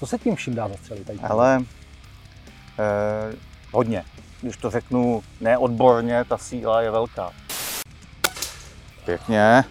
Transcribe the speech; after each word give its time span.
Co 0.00 0.06
se 0.06 0.18
tím 0.18 0.36
vším 0.36 0.54
dá 0.54 0.68
zastřelit? 0.68 1.06
Tady? 1.06 1.18
Ale 1.18 1.60
eh, 2.78 3.34
hodně. 3.72 4.04
Když 4.42 4.56
to 4.56 4.70
řeknu 4.70 5.22
neodborně, 5.40 6.24
ta 6.24 6.38
síla 6.38 6.82
je 6.82 6.90
velká. 6.90 7.30
Pěkně. 9.04 9.64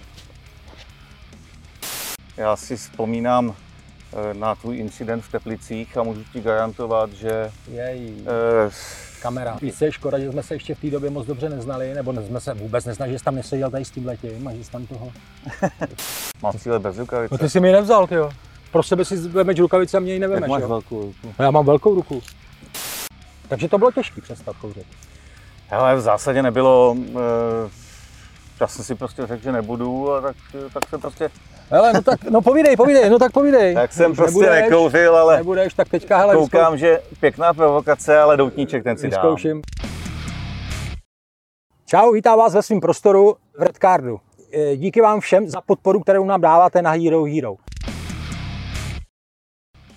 Já 2.37 2.55
si 2.55 2.77
vzpomínám 2.77 3.55
eh, 4.13 4.33
na 4.33 4.55
tvůj 4.55 4.77
incident 4.77 5.23
v 5.23 5.31
Teplicích 5.31 5.97
a 5.97 6.03
můžu 6.03 6.23
ti 6.33 6.41
garantovat, 6.41 7.13
že 7.13 7.51
Jej, 7.67 8.13
eh, 8.67 8.71
kamera. 9.21 9.57
Víš, 9.61 9.81
je 9.81 9.91
škoda, 9.91 10.19
že 10.19 10.31
jsme 10.31 10.43
se 10.43 10.55
ještě 10.55 10.75
v 10.75 10.79
té 10.79 10.89
době 10.89 11.09
moc 11.09 11.27
dobře 11.27 11.49
neznali, 11.49 11.93
nebo 11.93 12.11
ne- 12.11 12.23
jsme 12.27 12.39
se 12.41 12.53
vůbec 12.53 12.85
neznali, 12.85 13.11
že 13.11 13.19
jsi 13.19 13.25
tam 13.25 13.35
neseděl 13.35 13.71
tady 13.71 13.85
s 13.85 13.91
tím 13.91 14.05
letím 14.05 14.47
a 14.47 14.53
že 14.53 14.63
jsi 14.63 14.71
tam 14.71 14.87
toho... 14.87 15.11
má 16.43 16.53
cíle 16.53 16.79
bez 16.79 16.97
rukavice. 16.97 17.33
No 17.33 17.37
ty 17.37 17.49
si 17.49 17.59
mi 17.59 17.71
nevzal, 17.71 18.07
ty 18.07 18.15
jo. 18.15 18.31
Pro 18.75 18.83
sebe 18.83 19.05
si 19.05 19.15
vemeš 19.15 19.59
rukavice 19.59 19.97
a 19.97 19.99
mě 19.99 20.13
ji 20.13 20.19
Jak 20.21 20.29
nevemeš, 20.29 20.49
máš 20.49 20.61
jo? 20.61 20.67
velkou 20.67 21.01
ruku. 21.01 21.25
No 21.39 21.45
já 21.45 21.51
mám 21.51 21.65
velkou 21.65 21.95
ruku. 21.95 22.21
Takže 23.49 23.69
to 23.69 23.77
bylo 23.77 23.91
těžké 23.91 24.21
přestat 24.21 24.55
kouřit. 24.61 24.85
Hele, 25.67 25.95
v 25.95 26.01
zásadě 26.01 26.43
nebylo, 26.43 26.95
eh, 27.09 27.69
já 28.59 28.67
jsem 28.67 28.85
si 28.85 28.95
prostě 28.95 29.27
řekl, 29.27 29.43
že 29.43 29.51
nebudu 29.51 30.11
a 30.11 30.21
tak, 30.21 30.35
tak 30.73 30.89
jsem 30.89 31.01
prostě, 31.01 31.29
Hele, 31.69 31.93
no 31.93 32.01
tak, 32.01 32.23
no 32.23 32.41
povídej, 32.41 32.75
povídej, 32.75 33.09
no 33.09 33.19
tak 33.19 33.31
povídej. 33.31 33.73
tak 33.73 33.93
jsem 33.93 34.11
Už 34.11 34.17
prostě 34.17 34.39
nebudeš, 34.39 34.61
nekouřil, 34.63 35.15
ale 35.17 35.37
Nebudeš, 35.37 35.73
tak 35.73 35.89
teďka, 35.89 36.17
hele, 36.17 36.35
koukám, 36.35 36.77
že 36.77 37.01
pěkná 37.19 37.53
provokace, 37.53 38.19
ale 38.19 38.37
doutníček 38.37 38.83
ten 38.83 38.97
si 38.97 39.09
dám. 39.09 39.21
vyzkouším. 39.21 39.61
Čau, 41.85 42.11
vítám 42.11 42.37
vás 42.37 42.53
ve 42.53 42.61
svém 42.63 42.79
prostoru 42.79 43.35
v 43.57 43.61
Redcardu. 43.61 44.19
E, 44.53 44.77
Díky 44.77 45.01
vám 45.01 45.19
všem 45.19 45.49
za 45.49 45.61
podporu, 45.61 45.99
kterou 45.99 46.25
nám 46.25 46.41
dáváte 46.41 46.81
na 46.81 46.91
Hero 46.91 47.23
Hero. 47.23 47.55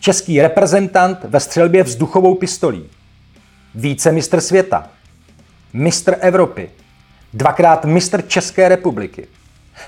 Český 0.09 0.43
reprezentant 0.43 1.25
ve 1.25 1.41
střelbě 1.41 1.83
vzduchovou 1.83 2.35
pistolí. 2.35 2.85
Více 3.75 4.13
mistr 4.13 4.41
světa. 4.41 4.91
Mistr 5.73 6.17
Evropy. 6.21 6.71
Dvakrát 7.35 7.85
mistr 7.85 8.23
České 8.29 8.69
republiky. 8.69 9.27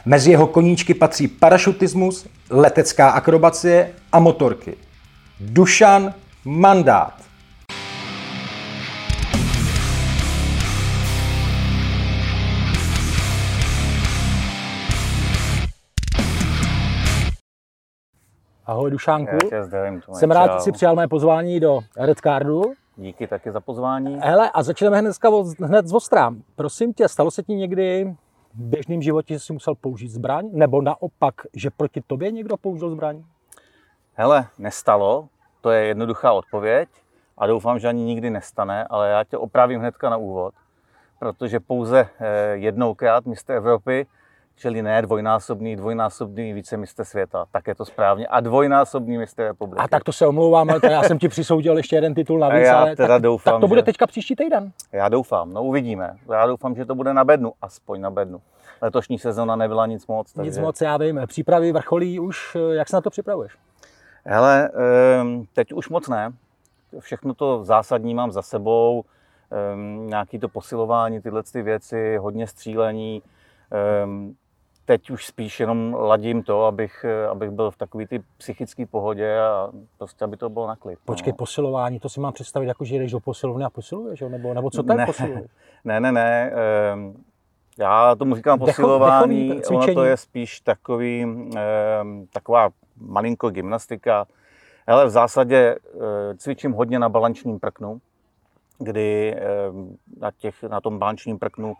Mezi 0.05 0.31
jeho 0.31 0.47
koníčky 0.47 0.95
patří 0.95 1.29
parašutismus, 1.29 2.27
letecká 2.51 3.11
akrobacie 3.11 3.91
a 4.13 4.19
motorky. 4.19 4.75
Dušan 5.41 6.15
Mandát. 6.45 7.23
Ahoj 18.71 18.91
Dušánku. 18.91 19.35
Já 19.35 19.49
tě 19.51 19.63
zdravím, 19.65 20.01
Tome, 20.01 20.19
Jsem 20.19 20.31
rád, 20.31 20.47
čau. 20.49 20.55
že 20.55 20.61
jsi 20.61 20.73
přijal 20.73 20.95
mé 20.97 21.09
pozvání 21.09 21.61
do 21.61 21.81
Redcardu. 21.97 22.63
Díky 22.97 23.27
taky 23.27 23.51
za 23.51 23.61
pozvání. 23.61 24.19
Hele, 24.23 24.51
a 24.51 24.63
začneme 24.63 24.99
hnedka 24.99 25.31
od- 25.31 25.61
hned 25.61 25.87
z 25.87 25.95
ostra. 25.95 26.35
Prosím 26.57 26.93
tě, 26.93 27.09
stalo 27.09 27.31
se 27.31 27.43
ti 27.43 27.55
někdy 27.55 28.15
v 28.55 28.61
běžném 28.65 29.03
životě, 29.03 29.35
že 29.35 29.41
jsi 29.41 29.53
musel 29.53 29.75
použít 29.75 30.09
zbraň? 30.09 30.49
Nebo 30.53 30.83
naopak, 30.83 31.35
že 31.55 31.71
proti 31.71 32.01
tobě 32.07 32.31
někdo 32.31 32.57
použil 32.57 32.91
zbraň? 32.91 33.23
Hele, 34.15 34.47
nestalo, 34.59 35.29
to 35.61 35.71
je 35.71 35.87
jednoduchá 35.87 36.33
odpověď 36.33 36.89
a 37.39 37.47
doufám, 37.47 37.79
že 37.79 37.89
ani 37.89 38.05
nikdy 38.05 38.31
nestane, 38.31 38.87
ale 38.91 39.11
já 39.11 39.25
tě 39.25 39.37
opravím 39.39 39.81
hnedka 39.81 40.11
na 40.11 40.17
úvod, 40.17 40.55
protože 41.19 41.61
pouze 41.61 42.09
eh, 42.21 42.51
jednoukrát 42.53 43.27
mistr 43.27 43.53
Evropy, 43.53 44.07
čili 44.61 44.83
ne 44.83 45.03
dvojnásobný, 45.03 45.77
dvojnásobný 45.77 46.53
vícemistr 46.53 47.05
světa, 47.05 47.45
tak 47.51 47.67
je 47.67 47.75
to 47.75 47.85
správně, 47.85 48.27
a 48.27 48.41
dvojnásobný 48.41 49.19
mistr 49.19 49.43
republiky. 49.43 49.85
A 49.85 49.89
tak 49.89 50.05
to 50.05 50.13
se 50.13 50.27
omlouvám, 50.27 50.71
ale 50.71 50.81
teda 50.81 50.93
já 50.93 51.03
jsem 51.03 51.19
ti 51.19 51.29
přisoudil 51.29 51.77
ještě 51.77 51.97
jeden 51.97 52.15
titul 52.15 52.39
navíc, 52.39 52.67
já 52.67 52.79
ale 52.81 52.97
teda 52.97 53.09
tak, 53.09 53.23
doufám, 53.23 53.55
tak 53.55 53.61
to 53.61 53.69
bude 53.69 53.79
že- 53.79 53.85
teďka 53.85 54.07
příští 54.07 54.37
týden. 54.37 54.73
Já 54.93 55.09
doufám, 55.09 55.53
no 55.53 55.63
uvidíme. 55.65 56.17
Já 56.33 56.47
doufám, 56.47 56.75
že 56.75 56.85
to 56.85 56.95
bude 56.95 57.15
na 57.15 57.25
bednu, 57.25 57.53
aspoň 57.63 58.01
na 58.01 58.11
bednu. 58.11 58.41
Letošní 58.83 59.19
sezona 59.19 59.57
nebyla 59.57 59.87
nic 59.87 60.07
moc. 60.07 60.33
Takže... 60.33 60.51
Nic 60.51 60.59
moc, 60.59 60.81
já 60.81 60.97
vím. 60.97 61.21
Přípravy 61.27 61.73
vrcholí 61.73 62.21
už, 62.21 62.57
jak 62.73 62.89
se 62.89 62.97
na 62.97 63.01
to 63.01 63.11
připravuješ? 63.11 63.53
Hele, 64.25 64.71
ehm, 65.21 65.45
teď 65.55 65.73
už 65.73 65.89
moc 65.89 66.09
ne. 66.09 66.33
Všechno 66.99 67.35
to 67.35 67.65
zásadní 67.65 68.15
mám 68.15 68.33
za 68.33 68.43
sebou. 68.43 69.05
Ehm, 69.51 70.07
Nějaký 70.07 70.39
to 70.39 70.49
posilování, 70.49 71.21
tyhle 71.21 71.43
ty 71.43 71.63
věci, 71.63 72.17
hodně 72.17 72.47
střílení. 72.47 73.23
Teď 74.85 75.11
už 75.11 75.27
spíš 75.27 75.61
jenom 75.61 75.95
ladím 75.95 76.43
to, 76.43 76.65
abych, 76.65 77.05
eh, 77.09 77.27
abych 77.27 77.51
byl 77.51 77.71
v 77.71 77.77
takové 77.77 78.07
ty 78.07 78.23
psychické 78.39 78.87
pohodě 78.87 79.41
a 79.41 79.71
prostě, 79.99 80.25
aby 80.25 80.37
to 80.37 80.49
bylo 80.49 80.67
na 80.67 80.77
klid. 80.77 80.99
Počkej, 81.05 81.33
no. 81.33 81.37
posilování, 81.37 82.01
to 82.01 82.09
si 82.09 82.21
mám 82.21 82.33
představit, 82.33 82.67
jako 82.67 82.85
že 82.85 82.97
jdeš 82.97 83.11
do 83.13 83.21
posilovny 83.21 83.65
a 83.65 83.71
posiluješ? 83.71 84.21
Nebo, 84.29 84.55
nebo 84.55 84.71
co 84.71 84.83
to 84.83 84.93
je 84.93 84.99
Ne. 84.99 85.07
posiluješ? 85.07 85.51
Ne, 85.85 86.01
ne, 86.01 86.13
ne. 86.13 86.53
ehm, 86.93 87.15
Já 87.79 88.15
tomu 88.15 88.35
říkám 88.37 88.59
Decho- 88.59 88.65
posilování, 88.67 89.49
dechový 89.49 89.67
ono 89.77 89.79
cvičení. 89.81 89.95
to 89.95 90.05
je 90.05 90.17
spíš 90.17 90.61
takový, 90.61 91.23
ehm, 91.57 92.27
taková 92.33 92.69
malinko 93.01 93.51
gymnastika. 93.51 94.27
Ale 94.87 95.07
v 95.07 95.11
zásadě 95.11 95.77
eh, 95.95 96.37
cvičím 96.37 96.73
hodně 96.73 96.99
na 96.99 97.09
balančním 97.09 97.61
prknu, 97.61 98.01
kdy 98.79 99.35
ehm, 99.37 99.97
na, 100.21 100.31
těch, 100.39 100.63
na 100.63 100.81
tom 100.81 100.99
balančním 100.99 101.39
prknu 101.39 101.75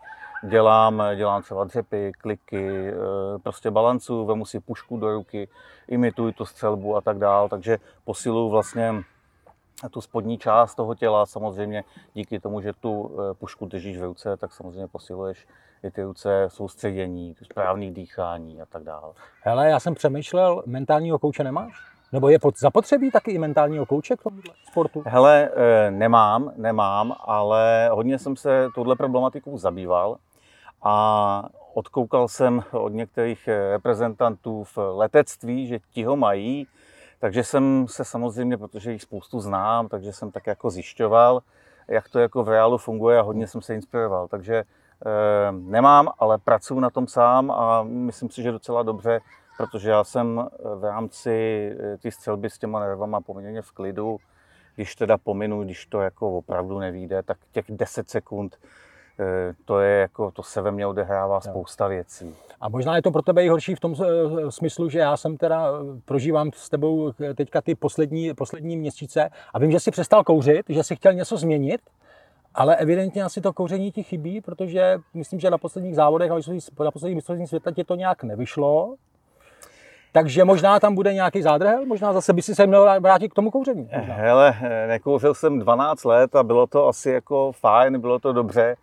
dělám, 0.49 1.03
dělám 1.17 1.43
třeba 1.43 1.65
dřepy, 1.65 2.13
kliky, 2.19 2.89
eh, 2.89 2.95
prostě 3.43 3.71
balancu, 3.71 4.27
vemu 4.27 4.47
si 4.47 4.61
pušku 4.61 4.97
do 4.97 5.13
ruky, 5.13 5.49
imituji 5.89 6.33
tu 6.33 6.45
střelbu 6.45 6.97
a 6.97 7.01
tak 7.01 7.19
dál, 7.19 7.49
takže 7.49 7.79
posiluju 8.05 8.49
vlastně 8.49 9.05
tu 9.91 10.01
spodní 10.01 10.39
část 10.39 10.75
toho 10.75 10.95
těla, 10.95 11.27
samozřejmě 11.27 11.85
díky 12.15 12.41
tomu, 12.41 12.61
že 12.61 12.73
tu 12.73 13.11
eh, 13.31 13.35
pušku 13.35 13.67
držíš 13.67 13.99
v 13.99 14.05
ruce, 14.05 14.37
tak 14.37 14.53
samozřejmě 14.53 14.87
posiluješ 14.87 15.47
i 15.83 15.91
ty 15.91 16.03
ruce, 16.03 16.45
soustředění, 16.49 17.35
správný 17.43 17.95
dýchání 17.95 18.63
a 18.63 18.67
tak 18.67 18.83
dále. 18.83 19.13
Hele, 19.43 19.69
já 19.69 19.81
jsem 19.81 19.95
přemýšlel, 19.95 20.63
mentálního 20.67 21.19
kouče 21.19 21.45
nemáš? 21.45 21.73
Nebo 22.13 22.29
je 22.29 22.39
pod, 22.39 22.59
zapotřebí 22.59 23.11
taky 23.11 23.31
i 23.31 23.39
mentálního 23.39 23.87
kouče 23.87 24.17
k 24.17 24.23
tomuhle 24.23 24.55
sportu? 24.71 25.03
Hele, 25.07 25.51
eh, 25.57 25.91
nemám, 25.91 26.53
nemám, 26.57 27.15
ale 27.21 27.89
hodně 27.93 28.19
jsem 28.19 28.37
se 28.37 28.69
touhle 28.75 28.97
problematikou 28.97 29.59
zabýval 29.59 30.17
a 30.83 31.49
odkoukal 31.75 32.29
jsem 32.29 32.63
od 32.73 32.89
některých 32.89 33.49
eh, 33.49 33.71
reprezentantů 33.71 34.65
v 34.65 34.79
letectví, 34.79 35.67
že 35.67 35.79
ti 35.91 36.05
ho 36.05 36.17
mají, 36.17 36.67
takže 37.19 37.45
jsem 37.45 37.87
se 37.89 38.05
samozřejmě, 38.05 38.57
protože 38.59 38.93
jich 38.93 39.03
spoustu 39.03 39.41
znám, 39.41 39.89
takže 39.89 40.13
jsem 40.13 40.31
tak 40.31 40.47
jako 40.47 40.71
zjišťoval, 40.71 41.43
jak 41.89 42.09
to 42.09 42.19
jako 42.19 42.45
v 42.45 42.49
reálu 42.49 42.79
funguje 42.79 43.19
a 43.19 43.23
hodně 43.23 43.47
jsem 43.47 43.63
se 43.63 43.75
inspiroval. 43.75 44.29
Takže 44.29 44.57
eh, 44.57 45.53
nemám, 45.53 46.09
ale 46.19 46.39
pracuji 46.39 46.81
na 46.81 46.91
tom 46.91 47.07
sám 47.07 47.51
a 47.51 47.83
myslím 47.83 48.31
si, 48.31 48.43
že 48.43 48.53
docela 48.53 48.83
dobře, 48.83 49.21
protože 49.57 49.91
já 49.91 50.05
jsem 50.05 50.41
eh, 50.41 50.75
v 50.75 50.85
rámci 50.85 51.31
té 52.03 52.11
střelby 52.11 52.51
s 52.51 52.59
těma 52.59 52.81
nervama 52.81 53.21
poměrně 53.21 53.63
v 53.63 53.73
klidu, 53.73 54.19
když 54.75 54.95
teda 54.95 55.19
pominu, 55.19 55.65
když 55.65 55.87
to 55.87 56.01
jako 56.01 56.39
opravdu 56.39 56.79
nevíde, 56.79 57.23
tak 57.23 57.39
těch 57.53 57.65
10 57.69 58.11
sekund, 58.11 58.57
to 59.65 59.81
je 59.81 60.01
jako, 60.01 60.31
to 60.31 60.43
se 60.43 60.61
ve 60.61 60.71
mně 60.71 60.87
odehrává 60.87 61.41
spousta 61.41 61.89
věcí. 61.89 62.35
A 62.61 62.69
možná 62.69 62.97
je 62.97 63.03
to 63.03 63.11
pro 63.11 63.23
tebe 63.23 63.45
i 63.45 63.49
horší 63.49 63.75
v 63.75 63.81
tom 63.81 63.95
eh, 63.95 64.51
smyslu, 64.51 64.89
že 64.89 64.99
já 64.99 65.17
jsem 65.17 65.37
teda 65.37 65.67
eh, 65.67 66.01
prožívám 66.05 66.51
s 66.55 66.69
tebou 66.69 67.13
eh, 67.21 67.35
teďka 67.35 67.61
ty 67.61 67.75
poslední, 67.75 68.35
poslední 68.35 68.77
měsíce 68.77 69.31
a 69.55 69.59
vím, 69.59 69.71
že 69.71 69.81
jsi 69.81 69.91
přestal 69.91 70.25
kouřit, 70.25 70.67
že 70.69 70.83
jsi 70.83 70.97
chtěl 70.97 71.13
něco 71.13 71.37
změnit, 71.37 71.81
ale 72.55 72.77
evidentně 72.77 73.25
asi 73.25 73.41
to 73.41 73.53
kouření 73.53 73.93
ti 73.93 74.03
chybí, 74.03 74.41
protože 74.41 74.99
myslím, 75.15 75.41
že 75.41 75.51
na 75.51 75.59
posledních 75.59 75.95
závodech 75.95 76.31
a 76.31 76.35
na 76.85 76.91
posledních 76.91 77.17
mistrovství 77.17 77.47
světa 77.47 77.73
ti 77.73 77.85
to 77.85 77.95
nějak 77.95 78.23
nevyšlo. 78.23 78.95
Takže 80.13 80.45
možná 80.45 80.81
tam 80.81 80.95
bude 80.95 81.15
nějaký 81.15 81.43
zádrhel, 81.43 81.87
možná 81.87 82.13
zase 82.13 82.33
by 82.33 82.43
si 82.43 82.55
se 82.55 82.67
měl 82.67 83.01
vrátit 83.01 83.29
k 83.29 83.35
tomu 83.35 83.51
kouření. 83.51 83.89
Možná. 83.97 84.15
Hele, 84.15 84.57
eh, 84.63 84.87
nekouřil 84.87 85.35
jsem 85.35 85.59
12 85.59 86.05
let 86.05 86.37
a 86.37 86.43
bylo 86.43 86.67
to 86.67 86.89
asi 86.89 87.11
jako 87.11 87.53
fajn, 87.53 88.01
bylo 88.01 88.19
to 88.19 88.33
dobře. 88.33 88.77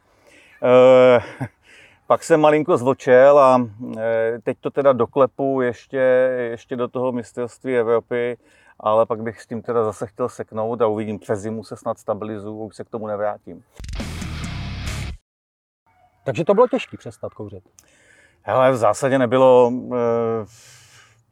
Eh, 0.63 1.19
pak 2.07 2.23
jsem 2.23 2.39
malinko 2.39 2.77
zvočel 2.77 3.39
a 3.39 3.69
eh, 3.97 4.39
teď 4.43 4.57
to 4.61 4.71
teda 4.71 4.93
doklepu 4.93 5.61
ještě, 5.61 5.97
ještě 6.49 6.75
do 6.75 6.87
toho 6.87 7.11
mistrovství 7.11 7.77
Evropy, 7.77 8.37
ale 8.79 9.05
pak 9.05 9.21
bych 9.21 9.41
s 9.41 9.47
tím 9.47 9.61
teda 9.61 9.83
zase 9.83 10.07
chtěl 10.07 10.29
seknout 10.29 10.81
a 10.81 10.87
uvidím, 10.87 11.19
přes 11.19 11.39
zimu 11.39 11.63
se 11.63 11.77
snad 11.77 11.99
stabilizuju, 11.99 12.63
už 12.63 12.75
se 12.75 12.83
k 12.83 12.89
tomu 12.89 13.07
nevrátím. 13.07 13.63
Takže 16.25 16.45
to 16.45 16.53
bylo 16.53 16.67
těžké 16.67 16.97
přestat 16.97 17.33
kouřit. 17.33 17.63
Hele, 18.41 18.71
v 18.71 18.75
zásadě 18.75 19.19
nebylo, 19.19 19.71
eh, 19.93 19.97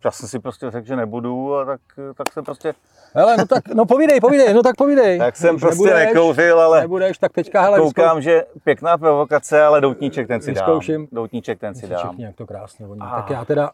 já 0.06 0.12
jsem 0.12 0.30
si 0.30 0.40
prostě 0.40 0.72
řekl, 0.72 0.88
že 0.88 0.96
nebudu 0.96 1.56
a 1.56 1.66
tak, 1.66 1.82
tak 2.16 2.34
jsem 2.34 2.44
prostě, 2.44 2.74
Hele, 3.14 3.38
no 3.38 3.46
tak, 3.46 3.68
no 3.74 3.86
povídej, 3.86 4.20
povídej, 4.20 4.54
no 4.54 4.64
tak 4.64 4.76
povídej. 4.76 5.20
tak 5.20 5.36
jsem 5.36 5.60
prostě 5.60 5.84
nebudeš, 5.90 6.06
nekouřil, 6.08 6.62
ale 6.62 6.82
Nebudeš, 6.82 7.18
tak 7.18 7.32
teďka, 7.34 7.62
hele, 7.62 7.80
koukám, 7.80 8.22
že 8.22 8.46
pěkná 8.64 8.98
provokace, 8.98 9.64
ale 9.64 9.82
doutníček 9.82 10.28
ten 10.28 10.42
si 10.42 10.54
dám. 10.54 10.66
Vyzkouším. 10.66 11.08
Doutníček 11.12 11.60
ten 11.60 11.76
si 11.76 11.88
dám. 11.88 12.00
všichni, 12.08 12.24
jak 12.26 12.36
to 12.36 12.48
krásně 12.48 12.86
voní. 12.88 13.02
Ah. 13.02 13.16
Tak 13.16 13.30
já 13.30 13.46
teda 13.46 13.72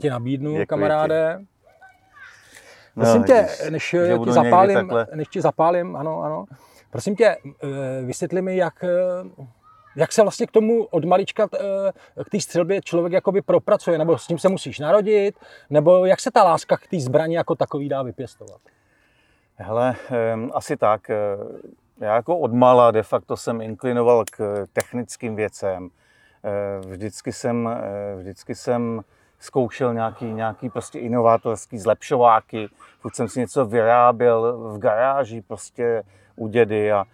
ti 0.00 0.10
nabídnu, 0.10 0.50
Děkuji 0.50 0.62
ti. 0.62 0.66
kamaráde. 0.66 1.40
Prosím 2.94 3.20
No, 3.20 3.26
tě, 3.26 3.34
vidíš, 3.34 3.70
než 3.70 3.90
že 4.06 4.18
ti 4.24 4.32
zapálím, 4.32 4.92
než 5.14 5.28
ti 5.28 5.40
zapálím, 5.40 5.96
ano, 5.96 6.22
ano. 6.22 6.44
Prosím 6.90 7.16
tě, 7.16 7.36
eh, 7.62 8.02
vysvětli 8.04 8.42
mi, 8.42 8.56
jak, 8.56 8.84
eh, 8.84 8.88
jak 9.98 10.12
se 10.12 10.22
vlastně 10.22 10.46
k 10.46 10.50
tomu 10.50 10.84
od 10.84 11.04
malička 11.04 11.48
eh, 11.54 12.24
k 12.24 12.30
té 12.30 12.40
střelbě 12.40 12.80
člověk 12.82 13.12
jakoby 13.12 13.42
propracuje, 13.42 13.98
nebo 13.98 14.18
s 14.18 14.26
tím 14.26 14.38
se 14.38 14.48
musíš 14.48 14.78
narodit, 14.78 15.38
nebo 15.70 16.06
jak 16.06 16.20
se 16.20 16.30
ta 16.30 16.44
láska 16.44 16.76
k 16.76 16.86
té 16.86 17.00
zbrani 17.00 17.36
jako 17.36 17.54
takový 17.54 17.88
dá 17.88 18.02
vypěstovat? 18.02 18.60
Hele, 19.56 19.94
asi 20.52 20.76
tak. 20.76 21.10
eh, 21.10 21.16
Já 22.00 22.14
jako 22.14 22.38
od 22.38 22.52
mala 22.52 22.90
de 22.90 23.02
facto 23.02 23.36
jsem 23.36 23.60
inklinoval 23.60 24.24
k 24.30 24.66
technickým 24.72 25.36
věcem. 25.36 25.88
Eh, 26.44 26.86
Vždycky 26.88 27.32
jsem, 27.32 27.68
vždycky 28.18 28.54
jsem 28.54 29.00
zkoušel 29.40 29.94
nějaký, 29.94 30.24
nějaký 30.24 30.70
prostě 30.70 30.98
inovátorský 30.98 31.78
zlepšováky. 31.78 32.68
Furt 33.00 33.16
jsem 33.16 33.28
si 33.28 33.40
něco 33.40 33.64
vyráběl 33.66 34.58
v 34.58 34.78
garáži 34.78 35.42
prostě 35.42 36.02
u 36.36 36.48
dědy 36.48 36.92
a 36.92 37.04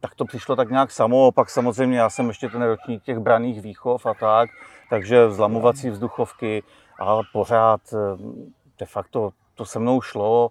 tak 0.00 0.14
to 0.14 0.24
přišlo 0.24 0.56
tak 0.56 0.70
nějak 0.70 0.90
samo. 0.90 1.32
Pak 1.32 1.50
samozřejmě 1.50 1.98
já 1.98 2.10
jsem 2.10 2.28
ještě 2.28 2.48
ten 2.48 2.62
ročník 2.62 3.02
těch 3.02 3.18
braných 3.18 3.62
výchov 3.62 4.06
a 4.06 4.14
tak, 4.14 4.50
takže 4.90 5.30
zlamovací 5.30 5.90
vzduchovky 5.90 6.62
a 7.00 7.20
pořád 7.32 7.80
eh, 7.92 7.96
de 8.78 8.86
facto 8.86 9.30
to 9.54 9.64
se 9.64 9.78
mnou 9.78 10.00
šlo 10.00 10.50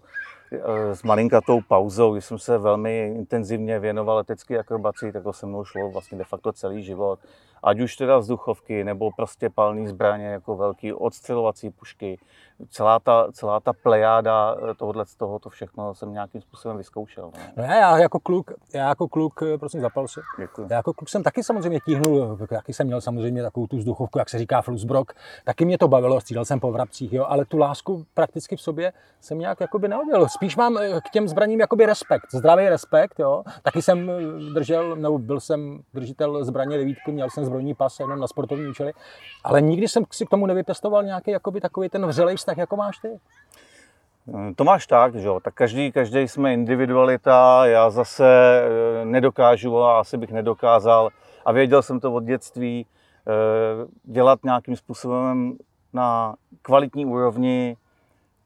eh, 0.52 0.96
s 0.96 1.04
malinkatou 1.04 1.62
pauzou, 1.62 2.14
když 2.14 2.26
jsem 2.26 2.40
se 2.40 2.58
velmi 2.58 3.14
intenzivně 3.16 3.80
věnoval 3.80 4.18
letecké 4.18 4.60
akrobaci, 4.60 5.12
tak 5.12 5.24
to 5.24 5.34
se 5.34 5.46
mnou 5.46 5.66
šlo 5.66 5.92
vlastně 5.92 6.18
de 6.18 6.24
facto 6.24 6.54
celý 6.54 6.84
život. 6.84 7.20
Ať 7.64 7.80
už 7.80 7.96
teda 7.96 8.18
vzduchovky, 8.18 8.84
nebo 8.84 9.12
prostě 9.12 9.50
palný 9.50 9.88
zbraně, 9.88 10.26
jako 10.26 10.56
velký 10.56 10.94
odstřelovací 10.94 11.70
pušky. 11.70 12.20
Celá 12.70 13.00
ta, 13.00 13.28
celá 13.32 13.60
ta 13.60 13.74
plejáda 13.74 14.56
eh, 14.72 14.74
tohohle 14.74 15.06
z 15.06 15.16
toho, 15.16 15.40
to 15.40 15.50
všechno 15.50 15.96
jsem 15.96 16.14
nějakým 16.14 16.42
způsobem 16.42 16.78
vyzkoušel. 16.78 17.24
No. 17.24 17.42
No 17.58 17.64
já, 17.64 17.76
já 17.76 17.98
jako 17.98 18.20
kluk, 18.20 18.52
já 18.74 18.90
jako 18.90 19.08
kluk, 19.08 19.42
eh, 19.42 19.58
prosím 19.58 19.82
zapal 19.82 20.08
si. 20.08 20.20
Děkuji. 20.40 20.68
Já 20.70 20.76
jako 20.76 20.94
kluk 20.94 21.10
jsem 21.10 21.24
taky 21.24 21.44
samozřejmě 21.44 21.80
tíhnul, 21.86 22.38
taky 22.50 22.74
jsem 22.74 22.88
měl 22.88 23.02
samozřejmě 23.02 23.44
takovou 23.44 23.68
tu 23.68 23.78
vzduchovku, 23.78 24.20
jak 24.20 24.30
se 24.30 24.38
říká 24.40 24.62
flusbrok, 24.62 25.14
taky 25.46 25.66
mě 25.66 25.78
to 25.78 25.88
bavilo, 25.88 26.22
střídal 26.22 26.46
jsem 26.46 26.60
po 26.60 26.72
vrabcích, 26.72 27.14
jo, 27.14 27.26
ale 27.28 27.46
tu 27.46 27.58
lásku 27.58 28.06
prakticky 28.14 28.56
v 28.56 28.62
sobě 28.62 28.94
jsem 29.22 29.40
nějak 29.40 29.60
jakoby 29.60 29.88
neodjel. 29.88 30.28
Spíš 30.30 30.56
mám 30.56 30.78
eh, 30.78 31.02
k 31.02 31.10
těm 31.10 31.28
zbraním 31.28 31.60
jakoby 31.60 31.86
respekt, 31.86 32.32
zdravý 32.34 32.70
respekt, 32.70 33.20
jo. 33.20 33.44
Taky 33.64 33.82
jsem 33.82 34.10
eh, 34.10 34.54
držel, 34.54 34.96
nebo 34.96 35.18
byl 35.20 35.40
jsem 35.40 35.80
držitel 35.94 36.46
zbraně 36.46 36.78
devítky, 36.78 37.12
měl 37.12 37.30
jsem 37.30 37.46
zbrojní 37.46 37.74
pas 37.74 38.00
jenom 38.00 38.20
na 38.20 38.28
sportovní 38.28 38.68
účely, 38.68 38.94
ale 39.44 39.62
nikdy 39.62 39.88
jsem 39.88 40.04
si 40.12 40.26
k 40.26 40.30
tomu 40.30 40.46
nevypěstoval 40.46 41.04
nějaký 41.04 41.32
jakoby 41.32 41.62
takový 41.62 41.90
ten 41.90 42.06
vřelej 42.06 42.38
vztah, 42.48 42.58
jako 42.58 42.76
máš 42.76 42.98
ty. 42.98 43.08
Eh, 44.50 44.54
To 44.56 44.64
máš 44.64 44.88
tak, 44.88 45.16
že 45.16 45.28
jo, 45.28 45.40
tak 45.40 45.54
každý, 45.54 45.92
každý 45.92 46.28
jsme 46.28 46.54
individualita, 46.54 47.66
já 47.66 47.90
zase 47.90 48.26
eh, 49.02 49.06
nedokážu 49.06 49.78
a 49.78 50.00
asi 50.00 50.18
bych 50.18 50.32
nedokázal 50.32 51.10
a 51.46 51.52
věděl 51.52 51.82
jsem 51.82 52.00
to 52.00 52.14
od 52.14 52.24
dětství, 52.24 52.86
eh, 53.28 53.32
dělat 54.04 54.40
nějakým 54.44 54.76
způsobem 54.76 55.58
na 55.94 56.36
kvalitní 56.62 57.06
úrovni 57.06 57.76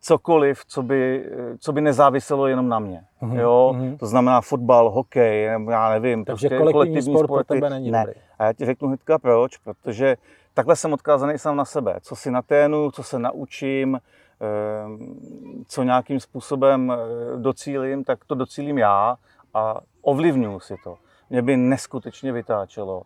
cokoliv, 0.02 0.66
co 0.66 0.84
by, 0.84 1.26
co 1.60 1.74
by 1.74 1.82
nezáviselo 1.82 2.48
jenom 2.48 2.70
na 2.70 2.80
mě. 2.80 3.04
Mhm, 3.22 3.40
Jo? 3.40 3.74
mhm. 3.78 3.98
To 3.98 4.06
znamená 4.06 4.42
fotbal, 4.42 4.90
hokej, 4.90 5.44
já 5.70 5.90
nevím. 5.90 6.26
Takže 6.26 6.50
kolektivní 6.50 7.02
sport 7.02 7.28
pro 7.28 7.36
sporty. 7.36 7.48
tebe 7.54 7.70
není 7.70 7.92
ne. 7.92 8.00
dobrý. 8.06 8.22
A 8.40 8.46
já 8.46 8.54
ti 8.54 8.66
řeknu 8.66 8.88
hnedka 8.88 9.20
proč, 9.20 9.58
protože 9.58 10.16
takhle 10.54 10.76
jsem 10.76 10.94
odkázaný 10.94 11.38
sám 11.38 11.56
na 11.56 11.66
sebe. 11.66 11.96
Co 12.02 12.16
si 12.16 12.32
naténu, 12.32 12.92
co 12.92 13.04
se 13.04 13.20
naučím, 13.20 14.00
ehm, 14.40 15.64
co 15.68 15.84
nějakým 15.84 16.20
způsobem 16.20 16.92
eh, 16.92 16.98
docílím, 17.38 18.04
tak 18.04 18.26
to 18.26 18.36
docílím 18.36 18.78
já 18.78 19.18
a 19.54 19.80
ovlivňuji 20.02 20.60
si 20.60 20.76
to. 20.84 20.98
Mě 21.30 21.42
by 21.42 21.58
neskutečně 21.58 22.32
vytáčelo, 22.32 23.02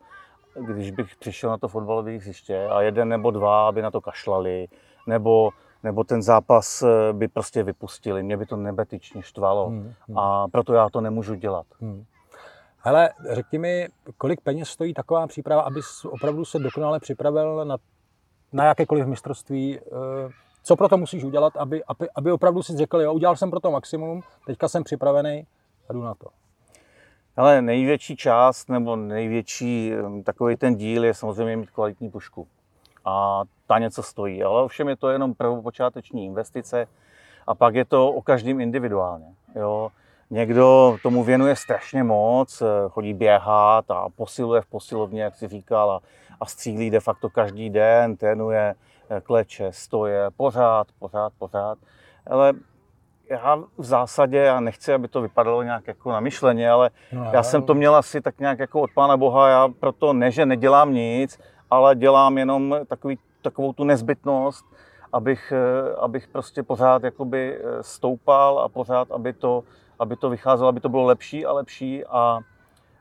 když 0.60 0.92
bych 0.92 1.16
přišel 1.16 1.50
na 1.50 1.58
to 1.58 1.68
fotbalové 1.68 2.18
hřiště 2.18 2.68
a 2.68 2.82
jeden 2.82 3.10
nebo 3.10 3.32
dva 3.32 3.72
by 3.72 3.82
na 3.82 3.92
to 3.92 4.02
kašlali, 4.02 4.68
nebo, 5.08 5.50
nebo 5.84 6.04
ten 6.04 6.22
zápas 6.22 6.82
eh, 6.82 7.14
by 7.14 7.28
prostě 7.28 7.64
vypustili. 7.64 8.24
Mě 8.24 8.38
by 8.38 8.46
to 8.46 8.56
nebetyčně 8.56 9.22
štvalo 9.22 9.68
Hmm, 9.68 9.94
hmm. 10.08 10.18
a 10.18 10.48
proto 10.48 10.74
já 10.74 10.90
to 10.90 11.02
nemůžu 11.02 11.36
dělat. 11.36 11.66
Hmm. 11.82 12.06
Hele, 12.88 13.10
řekni 13.30 13.60
mi, 13.60 13.88
kolik 14.18 14.42
peněz 14.42 14.70
stojí 14.70 14.94
taková 14.94 15.28
příprava, 15.28 15.62
abys 15.62 16.06
opravdu 16.06 16.46
se 16.46 16.60
dokonale 16.60 17.00
připravil 17.00 17.66
na, 17.66 17.78
na 18.54 18.66
jakékoliv 18.66 19.06
mistrovství? 19.06 19.80
eh, 19.80 20.30
Co 20.64 20.76
pro 20.76 20.90
to 20.90 20.98
musíš 20.98 21.24
udělat, 21.24 21.58
aby, 21.58 21.84
aby, 21.84 22.10
aby 22.16 22.32
opravdu 22.32 22.64
si 22.64 22.78
řekl, 22.78 23.02
jo, 23.02 23.14
udělal 23.14 23.36
jsem 23.36 23.50
pro 23.50 23.60
to 23.60 23.72
maximum, 23.72 24.22
teďka 24.46 24.68
jsem 24.68 24.84
připravený 24.84 25.48
a 25.90 25.94
jdu 25.94 26.02
na 26.02 26.16
to. 26.16 26.28
Ale 27.38 27.62
největší 27.62 28.16
část 28.16 28.70
nebo 28.70 28.96
největší 28.96 29.94
em, 29.94 30.24
takový 30.24 30.56
ten 30.56 30.76
díl 30.76 31.06
je 31.06 31.14
samozřejmě 31.14 31.58
mít 31.58 31.72
kvalitní 31.72 32.10
pušku. 32.10 32.48
A 33.06 33.44
ta 33.68 33.80
něco 33.80 34.04
stojí, 34.04 34.44
ale 34.44 34.64
ovšem 34.64 34.90
je 34.90 34.96
to 34.96 35.10
jenom 35.10 35.34
prvopočáteční 35.34 36.26
investice 36.26 36.88
a 37.48 37.56
pak 37.56 37.76
je 37.76 37.86
to 37.86 38.12
o 38.12 38.22
každém 38.22 38.62
individuálně. 38.62 39.34
Jo. 39.56 39.92
Někdo 40.30 40.98
tomu 41.04 41.24
věnuje 41.24 41.56
strašně 41.56 42.04
moc, 42.04 42.62
eh, 42.62 42.66
chodí 42.90 43.14
běhat 43.14 43.92
a 43.92 44.08
posiluje 44.16 44.62
v 44.62 44.66
posilovně, 44.66 45.24
jak 45.24 45.36
si 45.36 45.48
říkal, 45.48 45.92
a, 45.92 46.00
a 46.42 46.46
střílí 46.46 46.90
de 46.90 47.00
facto 47.00 47.30
každý 47.30 47.70
den, 47.70 48.18
trénuje, 48.18 48.76
eh, 49.10 49.22
kleče, 49.22 49.68
stoje, 49.72 50.26
pořád, 50.38 50.88
pořád, 51.00 51.34
pořád. 51.40 51.78
Ale 52.28 52.54
já 53.30 53.56
v 53.78 53.84
zásadě, 53.84 54.38
já 54.38 54.60
nechci, 54.60 54.94
aby 54.94 55.08
to 55.08 55.22
vypadalo 55.22 55.64
nějak 55.64 55.88
jako 55.88 56.12
namyšleně, 56.12 56.70
ale 56.70 56.90
No, 57.12 57.30
já 57.34 57.44
jsem 57.44 57.64
to 57.64 57.74
měl 57.74 57.96
asi 57.96 58.22
tak 58.22 58.40
nějak 58.40 58.60
jako 58.60 58.82
od 58.82 58.90
Pána 58.96 59.18
Boha, 59.18 59.50
já 59.50 59.68
proto 59.80 60.14
ne, 60.14 60.32
že 60.32 60.46
nedělám 60.46 60.94
nic, 60.94 61.40
ale 61.72 61.96
dělám 61.96 62.38
jenom 62.38 62.76
takový, 62.88 63.20
takovou 63.42 63.74
tu 63.74 63.84
nezbytnost, 63.84 64.66
abych, 65.14 65.54
eh, 65.56 65.96
abych 65.96 66.28
prostě 66.28 66.64
pořád 66.64 67.04
jakoby 67.04 67.60
stoupal 67.82 68.60
a 68.60 68.70
pořád, 68.70 69.12
aby 69.12 69.34
to, 69.34 69.64
aby 70.00 70.16
to 70.16 70.30
vycházelo, 70.30 70.70
aby 70.70 70.80
to 70.80 70.90
bylo 70.90 71.04
lepší 71.04 71.46
a 71.46 71.54
lepší 71.54 72.06
a 72.06 72.40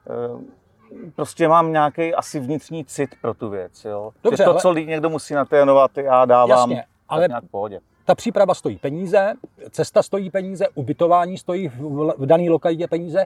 eh, 0.09 1.11
prostě 1.15 1.47
mám 1.47 1.71
nějaký 1.71 2.13
asi 2.13 2.39
vnitřní 2.39 2.85
cit 2.85 3.09
pro 3.21 3.33
tu 3.33 3.49
věc. 3.49 3.85
Jo? 3.85 4.11
Dobře, 4.23 4.37
že 4.37 4.43
to, 4.43 4.51
ale- 4.51 4.61
co 4.61 4.71
lidi 4.71 4.89
někdo 4.91 5.09
musí 5.09 5.33
natrénovat, 5.33 5.97
já 5.97 6.25
dávám 6.25 6.49
Jasně, 6.71 6.83
ale... 7.09 7.27
nějak 7.27 7.43
v 7.43 7.51
pohodě. 7.51 7.79
ta 8.05 8.15
příprava 8.15 8.53
stojí 8.53 8.77
peníze, 8.77 9.33
cesta 9.69 10.03
stojí 10.03 10.29
peníze, 10.29 10.67
ubytování 10.75 11.37
stojí 11.37 11.67
v, 11.67 12.13
v 12.17 12.25
dané 12.25 12.49
lokalitě 12.49 12.87
peníze. 12.87 13.25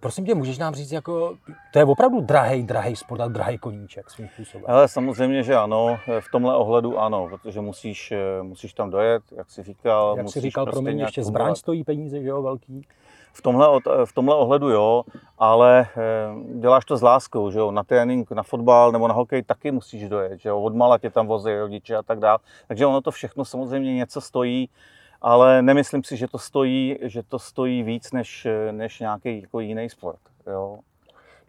Prosím 0.00 0.26
tě, 0.26 0.34
můžeš 0.34 0.58
nám 0.58 0.74
říct, 0.74 0.92
jako, 0.92 1.36
to 1.72 1.78
je 1.78 1.84
opravdu 1.84 2.20
drahý, 2.20 2.62
drahý 2.62 2.96
sport 2.96 3.20
a 3.20 3.28
drahý 3.28 3.58
koníček 3.58 4.10
svým 4.10 4.28
způsobem. 4.28 4.64
Ale 4.68 4.88
samozřejmě, 4.88 5.42
že 5.42 5.56
ano, 5.56 5.98
v 6.20 6.30
tomhle 6.32 6.56
ohledu 6.56 6.98
ano, 6.98 7.28
protože 7.30 7.60
musíš, 7.60 8.12
eh, 8.12 8.42
musíš 8.42 8.72
tam 8.72 8.90
dojet, 8.90 9.22
jak 9.36 9.50
jsi 9.50 9.62
říkal. 9.62 10.14
Jak 10.16 10.22
musíš 10.24 10.34
jsi 10.34 10.40
říkal, 10.40 10.64
prostě 10.64 10.74
pro 10.76 10.82
mě 10.82 10.92
nějak 10.94 11.08
ještě 11.08 11.24
zbraň 11.24 11.54
stojí 11.54 11.84
peníze, 11.84 12.22
že 12.22 12.28
jo, 12.28 12.42
velký. 12.42 12.86
V 13.32 13.42
tomhle, 13.42 13.68
od- 13.68 13.82
v 14.04 14.12
tomhle 14.12 14.34
ohledu 14.34 14.68
jo, 14.70 15.04
ale 15.38 15.86
eh, 15.96 16.58
děláš 16.60 16.84
to 16.84 16.96
s 16.96 17.02
láskou, 17.02 17.50
že 17.50 17.58
jo, 17.58 17.70
na 17.70 17.82
trénink, 17.82 18.30
na 18.32 18.42
fotbal 18.42 18.92
nebo 18.92 19.08
na 19.08 19.14
hokej 19.14 19.42
taky 19.42 19.70
musíš 19.70 20.08
dojet, 20.08 20.40
že 20.40 20.48
jo, 20.48 20.60
od 20.60 20.74
mala 20.74 20.98
tě 20.98 21.10
tam 21.10 21.26
vozí 21.26 21.58
rodiče 21.58 21.96
a 21.96 22.02
tak 22.02 22.18
dále. 22.18 22.38
Takže 22.68 22.86
ono 22.86 23.00
to 23.00 23.10
všechno 23.10 23.44
samozřejmě 23.44 23.94
něco 23.94 24.20
stojí, 24.20 24.68
ale 25.22 25.62
nemyslím 25.62 26.04
si, 26.04 26.16
že 26.16 26.28
to 26.28 26.38
stojí, 26.38 26.98
že 27.02 27.22
to 27.22 27.38
stojí 27.38 27.82
víc 27.82 28.12
než, 28.12 28.46
eh, 28.46 28.72
než 28.72 29.00
nějaký 29.00 29.40
jako 29.40 29.60
jiný 29.60 29.90
sport, 29.90 30.20
jo. 30.46 30.78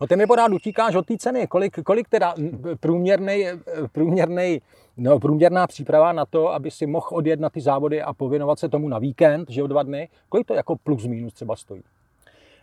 No 0.02 0.08
ty 0.08 0.16
mi 0.16 0.28
pořád 0.28 0.52
utíkáš 0.52 0.96
od 0.96 1.06
té 1.06 1.18
ceny. 1.18 1.48
Kolik, 1.48 1.84
kolik 1.84 2.10
teda 2.10 2.36
průměrný, 2.80 3.46
průměrný, 3.92 4.62
no, 4.98 5.20
průměrná 5.20 5.68
příprava 5.68 6.12
na 6.12 6.26
to, 6.26 6.54
aby 6.54 6.72
si 6.72 6.86
mohl 6.86 7.08
odjet 7.12 7.40
na 7.40 7.50
ty 7.50 7.62
závody 7.62 8.02
a 8.02 8.14
pověnovat 8.14 8.60
se 8.60 8.70
tomu 8.70 8.88
na 8.88 9.00
víkend, 9.00 9.50
že 9.50 9.62
jo, 9.62 9.68
dva 9.68 9.84
dny, 9.84 10.10
kolik 10.30 10.48
to 10.48 10.54
jako 10.54 10.76
plus 10.76 11.06
minus 11.06 11.34
třeba 11.34 11.56
stojí? 11.56 11.84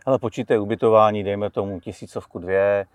Ale 0.05 0.19
počítej 0.19 0.59
ubytování, 0.59 1.23
dejme 1.23 1.49
tomu 1.49 1.79
tisícovku 1.79 2.39
dvě, 2.39 2.61
e, 2.61 2.85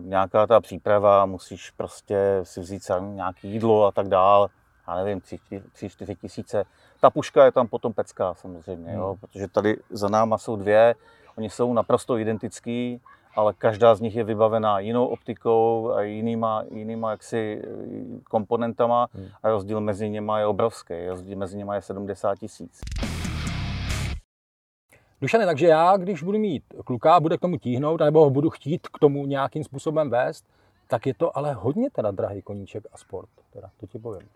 nějaká 0.00 0.46
ta 0.46 0.60
příprava, 0.60 1.26
musíš 1.26 1.70
prostě 1.70 2.40
si 2.42 2.60
vzít 2.60 2.82
nějaké 3.14 3.48
jídlo 3.48 3.86
a 3.86 3.92
tak 3.92 4.08
dál, 4.08 4.48
já 4.90 5.04
nevím, 5.04 5.20
tři, 5.20 5.36
čty- 5.38 5.62
tři, 5.72 5.88
čtyři 5.88 6.14
tisíce. 6.16 6.64
Ta 7.00 7.10
puška 7.10 7.44
je 7.44 7.52
tam 7.52 7.66
potom 7.68 7.92
pecká 7.92 8.34
samozřejmě, 8.34 8.92
jo, 8.94 9.06
Hmm. 9.08 9.16
protože 9.16 9.48
tady 9.48 9.76
za 9.90 10.08
náma 10.08 10.38
jsou 10.38 10.56
dvě, 10.56 10.94
oni 11.38 11.50
jsou 11.50 11.72
naprosto 11.72 12.18
identický, 12.18 13.00
ale 13.36 13.54
každá 13.54 13.94
z 13.94 14.00
nich 14.00 14.16
je 14.16 14.24
vybavená 14.24 14.78
jinou 14.78 15.06
optikou 15.06 15.92
a 15.92 16.02
jinýma, 16.02 16.64
jinýma 16.70 17.10
jaksi 17.10 17.62
e, 17.64 18.20
komponentama 18.30 19.08
Hmm. 19.14 19.26
a 19.42 19.48
rozdíl 19.48 19.80
mezi 19.80 20.10
nimi 20.10 20.32
je 20.38 20.46
obrovský, 20.46 21.08
rozdíl 21.08 21.36
mezi 21.38 21.56
nimi 21.56 21.74
je 21.74 21.82
70 21.82 22.34
tisíc. 22.38 22.80
Dušane, 25.20 25.46
takže 25.46 25.66
já, 25.66 25.96
když 25.96 26.22
budu 26.22 26.38
mít 26.38 26.64
kluka 26.84 27.14
a 27.14 27.20
bude 27.20 27.36
k 27.36 27.40
tomu 27.40 27.56
tíhnout, 27.58 28.00
nebo 28.00 28.20
ho 28.24 28.30
budu 28.30 28.50
chtít 28.50 28.88
k 28.88 28.98
tomu 28.98 29.26
nějakým 29.26 29.64
způsobem 29.64 30.10
vést, 30.10 30.44
tak 30.88 31.06
je 31.06 31.14
to 31.14 31.38
ale 31.38 31.52
hodně 31.52 31.90
teda 31.90 32.10
drahý 32.10 32.42
koníček 32.42 32.84
a 32.92 32.96
sport, 32.98 33.28
teda, 33.52 33.70
to 33.80 33.86
ti 33.86 33.98
povím. 33.98 34.28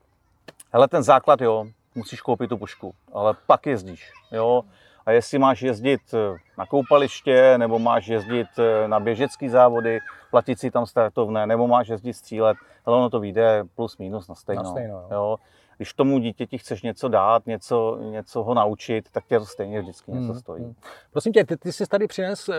Hele, 0.73 0.89
ten 0.89 1.03
základ 1.03 1.41
jo, 1.41 1.67
musíš 1.95 2.21
koupit 2.21 2.49
tu 2.49 2.59
pušku, 2.59 2.95
ale 3.13 3.35
pak 3.47 3.67
jezdíš. 3.67 4.13
Jo? 4.33 4.63
A 5.07 5.11
jestli 5.13 5.39
máš 5.39 5.63
jezdit 5.63 6.01
eh, 6.15 6.37
na 6.59 6.67
koupaliště, 6.67 7.59
nebo 7.59 7.79
máš 7.79 8.07
jezdit 8.07 8.47
eh, 8.59 8.89
na 8.89 9.01
běžecké 9.01 9.51
závody, 9.51 9.99
platit 10.31 10.59
si 10.59 10.71
tam 10.71 10.87
startovné, 10.87 11.47
nebo 11.47 11.67
máš 11.69 11.89
jezdit 11.89 12.15
střílet, 12.15 12.57
ale 12.87 12.97
ono 12.97 13.11
to 13.11 13.21
vyjde 13.21 13.65
plus 13.77 13.99
minus 13.99 14.29
na 14.29 14.35
stejno. 14.35 14.63
Na 14.63 14.71
stejno, 14.71 14.95
jo. 14.95 15.09
jo? 15.11 15.37
Když 15.77 15.93
tomu 15.95 16.19
dítěti 16.19 16.59
chceš 16.59 16.83
něco 16.83 17.09
dát, 17.09 17.47
něco, 17.47 17.99
něco 18.11 18.43
ho 18.43 18.55
naučit, 18.55 19.11
tak 19.13 19.25
tě 19.27 19.39
to 19.39 19.47
stejně 19.47 19.81
vždycky 19.81 20.13
něco 20.13 20.33
Hmm, 20.33 20.41
stojí. 20.41 20.63
hmm. 20.65 20.75
Prosím 21.11 21.33
tě, 21.33 21.45
ty, 21.45 21.57
ty 21.57 21.73
jsi 21.73 21.87
tady 21.87 22.07
přines 22.07 22.49
eh, 22.49 22.55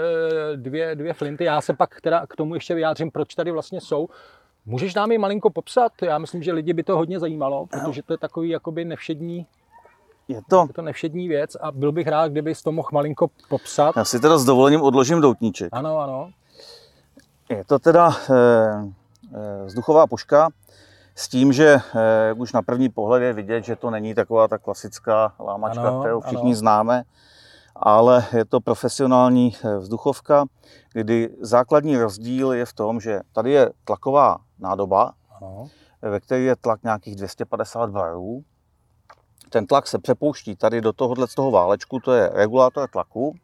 dvě, 0.56 0.96
dvě 0.96 1.14
flinty, 1.14 1.44
já 1.44 1.62
se 1.62 1.74
pak 1.74 2.02
teda 2.02 2.26
k 2.28 2.36
tomu 2.36 2.54
ještě 2.54 2.76
vyjádřím, 2.76 3.12
proč 3.12 3.36
tady 3.36 3.52
vlastně 3.52 3.82
jsou. 3.82 4.08
Můžeš 4.66 4.96
nám 4.96 5.12
je 5.12 5.20
malinko 5.20 5.50
popsat? 5.50 5.92
Já 6.02 6.18
myslím, 6.18 6.44
že 6.44 6.52
lidi 6.54 6.74
by 6.74 6.84
to 6.84 6.98
hodně 6.98 7.20
zajímalo, 7.20 7.66
protože 7.66 8.04
to 8.04 8.14
je 8.14 8.18
takový 8.18 8.50
jakoby 8.50 8.86
nevšední, 8.86 9.46
Je 10.28 10.42
to, 10.50 10.66
je 10.68 10.74
to 10.74 10.82
nevšední 10.82 11.28
věc 11.28 11.56
a 11.56 11.72
byl 11.72 11.92
bych 11.92 12.08
rád, 12.08 12.28
kdybys 12.32 12.64
to 12.64 12.72
mohl 12.72 12.90
malinko 12.94 13.28
popsat. 13.50 13.96
já 13.98 14.06
si 14.06 14.20
teda 14.20 14.38
s 14.38 14.46
dovolením 14.46 14.82
odložím 14.82 15.22
doutníček. 15.22 15.70
Ano, 15.72 15.98
ano. 16.00 16.30
Je 17.50 17.64
to 17.66 17.80
teda 17.80 18.10
eh, 18.30 18.34
eh, 19.34 19.66
vzduchová 19.66 20.08
puška 20.08 20.50
s 21.16 21.28
tím, 21.28 21.54
že 21.54 21.78
jak 22.28 22.38
už 22.40 22.54
na 22.54 22.62
první 22.62 22.90
pohled 22.90 23.24
je 23.24 23.34
vidět, 23.34 23.64
že 23.64 23.76
to 23.76 23.90
není 23.90 24.14
taková 24.16 24.48
ta 24.48 24.58
klasická 24.58 25.34
lámačka, 25.40 25.88
Ano, 25.88 26.00
kterou 26.00 26.22
všichni 26.22 26.52
ano. 26.52 26.56
známe, 26.56 27.04
ale 27.76 28.26
je 28.34 28.46
to 28.46 28.60
profesionální 28.62 29.56
vzduchovka, 29.80 30.46
kdy 30.94 31.30
základní 31.42 31.98
rozdíl 31.98 32.52
je 32.54 32.66
v 32.66 32.74
tom, 32.74 33.00
že 33.02 33.20
tady 33.34 33.52
je 33.52 33.70
tlaková 33.84 34.38
nádoba, 34.60 35.14
ano. 35.42 35.70
ve 36.02 36.20
které 36.20 36.42
je 36.42 36.56
tlak 36.56 36.84
nějakých 36.84 37.16
250 37.16 37.90
barů. 37.90 38.44
Ten 39.50 39.68
tlak 39.68 39.88
se 39.88 40.00
přepouští 40.00 40.56
tady 40.56 40.82
do 40.82 40.94
tohohle 40.94 41.28
z 41.28 41.36
toho 41.36 41.52
válečku, 41.52 42.00
to 42.00 42.14
je 42.14 42.30
regulátor 42.34 42.90
tlaku. 42.90 43.36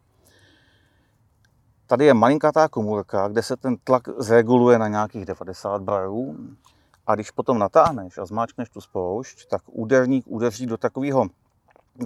Tady 1.88 2.06
je 2.06 2.14
malinkatá 2.14 2.68
komůrka, 2.68 3.28
kde 3.28 3.44
se 3.44 3.58
ten 3.58 3.78
tlak 3.78 4.04
zreguluje 4.18 4.80
na 4.80 4.88
nějakých 4.88 5.26
90 5.26 5.82
barů. 5.82 6.36
A 7.08 7.16
když 7.16 7.32
potom 7.32 7.60
natáhneš 7.60 8.18
a 8.18 8.26
zmáčkneš 8.26 8.70
tu 8.70 8.82
spoušť, 8.82 9.50
tak 9.50 9.62
úderník 9.66 10.26
udeří 10.28 10.66
do 10.66 10.78
takového 10.78 11.28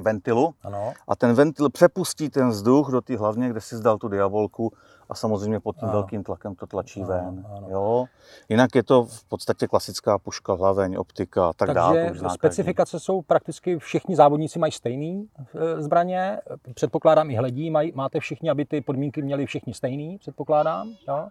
ventilu 0.01 0.53
ano. 0.63 0.93
a 1.07 1.15
ten 1.15 1.33
ventil 1.33 1.69
přepustí 1.69 2.29
ten 2.29 2.49
vzduch 2.49 2.91
do 2.91 3.01
té 3.01 3.17
hlavně, 3.17 3.49
kde 3.49 3.61
si 3.61 3.75
zdal 3.75 3.97
tu 3.97 4.07
diabolku 4.07 4.73
a 5.09 5.15
samozřejmě 5.15 5.59
pod 5.59 5.75
tím 5.75 5.83
Ano. 5.89 5.91
velkým 5.97 6.23
tlakem 6.23 6.55
to 6.55 6.67
tlačí 6.67 7.01
Ano, 7.01 7.09
ven. 7.09 7.45
ano. 7.57 7.67
Jo? 7.69 8.05
Jinak 8.49 8.75
je 8.75 8.83
to 8.83 9.03
v 9.05 9.23
podstatě 9.23 9.67
klasická 9.67 10.17
puška, 10.17 10.53
hlaveň, 10.53 10.95
optika 10.97 11.49
a 11.49 11.53
tak 11.53 11.71
dále. 11.73 12.03
Takže 12.05 12.19
zná 12.19 12.29
každý. 12.29 12.39
specifikace 12.39 12.99
jsou 12.99 13.21
prakticky 13.21 13.79
všichni 13.79 14.15
závodníci 14.15 14.59
mají 14.59 14.71
stejný 14.71 15.27
eh, 15.39 15.81
zbraně. 15.81 16.39
Předpokládám 16.73 17.29
i 17.31 17.35
hledí, 17.35 17.69
mají, 17.69 17.91
máte 17.95 18.19
všichni, 18.19 18.49
aby 18.49 18.65
ty 18.65 18.81
podmínky 18.81 19.21
měli 19.21 19.45
všichni 19.45 19.73
stejný, 19.73 20.17
předpokládám. 20.17 20.89
Jo? 21.07 21.27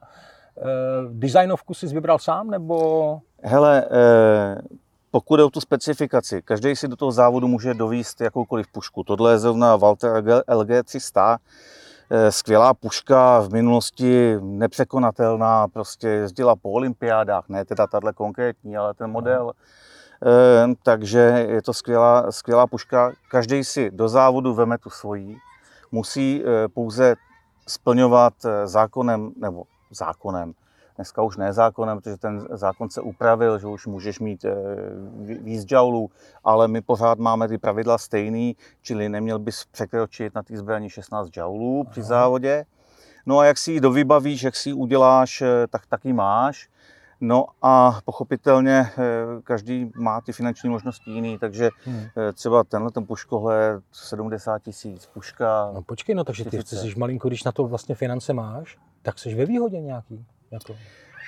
Eh, 0.59 0.62
Designovku 1.12 1.75
jsi 1.75 1.87
vybral 1.87 2.18
sám, 2.18 2.50
nebo 2.50 3.21
Hele, 3.42 3.85
eh, 3.90 4.59
pokud 5.12 5.37
jde 5.37 5.45
o 5.45 5.50
tu 5.50 5.61
specifikaci, 5.61 6.42
každý 6.42 6.76
si 6.76 6.88
do 6.88 6.97
toho 6.97 7.12
závodu 7.12 7.49
může 7.49 7.75
dovíst 7.75 8.21
jakoukoliv 8.21 8.66
pušku. 8.73 9.04
Tohle 9.04 9.33
je 9.33 9.38
zrovna 9.38 9.76
Walter 9.76 10.25
LG 10.49 10.83
300, 10.85 11.38
eh, 12.11 12.33
skvělá 12.33 12.75
puška, 12.75 13.40
v 13.40 13.52
minulosti 13.52 14.37
nepřekonatelná, 14.40 15.69
prostě 15.69 16.09
jezdila 16.09 16.57
po 16.57 16.71
olympiádách, 16.71 17.49
ne 17.49 17.64
teda 17.64 17.87
tahle 17.87 18.12
konkrétní, 18.12 18.76
ale 18.76 18.95
ten 18.95 19.11
model. 19.11 19.52
Eh, 20.26 20.75
Takže 20.83 21.47
je 21.49 21.62
to 21.62 21.75
skvělá, 21.75 22.33
skvělá 22.33 22.66
puška. 22.66 23.12
Každý 23.31 23.64
si 23.64 23.90
do 23.90 24.09
závodu 24.09 24.54
veme 24.54 24.78
tu 24.78 24.90
svojí. 24.90 25.37
Musí 25.92 26.42
eh, 26.45 26.69
pouze 26.69 27.14
splňovat 27.69 28.35
zákonem, 28.64 29.33
nebo 29.37 29.64
zákonem, 29.90 30.52
dneska 30.96 31.22
už 31.22 31.37
ne 31.37 31.52
zákonem, 31.52 31.99
protože 31.99 32.16
ten 32.16 32.46
zákon 32.50 32.90
se 32.90 33.00
upravil, 33.00 33.58
že 33.58 33.66
už 33.66 33.87
můžeš 33.87 34.20
mít 34.20 34.44
eh, 34.44 34.54
ví- 35.25 35.38
víc 35.42 35.64
džaulů, 35.64 36.11
ale 36.44 36.68
my 36.68 36.80
pořád 36.80 37.18
máme 37.18 37.49
ty 37.49 37.58
pravidla 37.58 37.99
stejný, 37.99 38.56
čili 38.82 39.08
neměl 39.08 39.38
bys 39.38 39.64
překročit 39.70 40.34
na 40.34 40.42
té 40.42 40.56
zbraní 40.56 40.90
16 40.90 41.28
džaulů 41.28 41.84
při 41.90 42.02
závodě. 42.02 42.64
No 43.26 43.38
a 43.38 43.44
jak 43.44 43.58
si 43.58 43.72
ji 43.72 43.80
dovybavíš, 43.80 44.42
jak 44.42 44.56
si 44.56 44.68
ji 44.68 44.72
uděláš, 44.72 45.42
eh, 45.42 45.66
tak 45.70 45.87
taky 45.87 46.12
máš. 46.12 46.68
No 47.25 47.46
a 47.62 47.99
pochopitelně 48.04 48.87
eh, 48.99 49.02
každý 49.44 49.90
má 49.96 50.20
ty 50.20 50.32
finanční 50.32 50.68
možnosti 50.70 51.11
jiný, 51.11 51.38
takže 51.38 51.70
Hmm. 51.84 52.00
třeba 52.34 52.64
tenhle 52.64 52.90
ten 52.90 53.06
puškohled 53.06 53.82
70 53.92 54.58
tisíc, 54.62 55.06
puška, 55.06 55.70
No 55.75 55.82
počkej, 55.82 56.14
no 56.14 56.25
takže 56.25 56.44
ty, 56.44 56.50
ty 56.50 56.56
40. 56.56 56.76
jsi 56.76 56.94
malinko, 56.99 57.28
když 57.28 57.44
na 57.44 57.52
to 57.52 57.64
vlastně 57.66 57.94
finance 57.94 58.32
máš, 58.32 58.78
tak 59.02 59.18
jsi 59.18 59.34
ve 59.34 59.46
výhodě 59.46 59.80
nějaký. 59.80 60.26
Jako. 60.52 60.76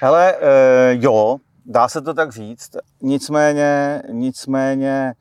Hele, 0.02 0.34
e, 0.40 0.96
jo, 1.00 1.36
dá 1.66 1.88
se 1.88 2.00
to 2.02 2.14
tak 2.14 2.32
říct. 2.32 2.76
Nicméně, 3.02 4.02
nicméně 4.10 5.14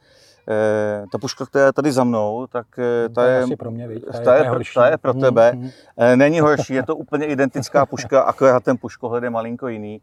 e, 0.49 1.05
ta 1.11 1.17
puška, 1.17 1.45
která 1.45 1.65
je 1.65 1.73
tady 1.73 1.91
za 1.91 2.03
mnou, 2.03 2.47
tak 2.47 2.79
e, 2.79 3.09
To 3.09 3.15
ta 3.15 3.25
je, 3.29 3.43
asi 3.43 3.55
pro 3.55 3.71
mě? 3.71 3.87
Ta 3.87 3.93
je- 3.93 3.99
ta 3.99 4.19
ta 4.19 4.35
je, 4.35 4.43
je 4.43 4.49
pro- 4.49 4.59
ta 4.75 4.87
je 4.89 4.97
pro 4.97 5.13
tebe. 5.13 5.51
mhm. 5.55 5.69
E, 5.97 6.15
není 6.15 6.39
horší, 6.39 6.73
je 6.73 6.83
to 6.83 6.95
úplně 6.95 7.25
identická 7.25 7.85
puška, 7.85 8.21
akorát 8.21 8.63
ten 8.63 8.77
puškohled 8.77 9.23
je 9.23 9.29
malinko 9.29 9.67
jiný, 9.67 10.01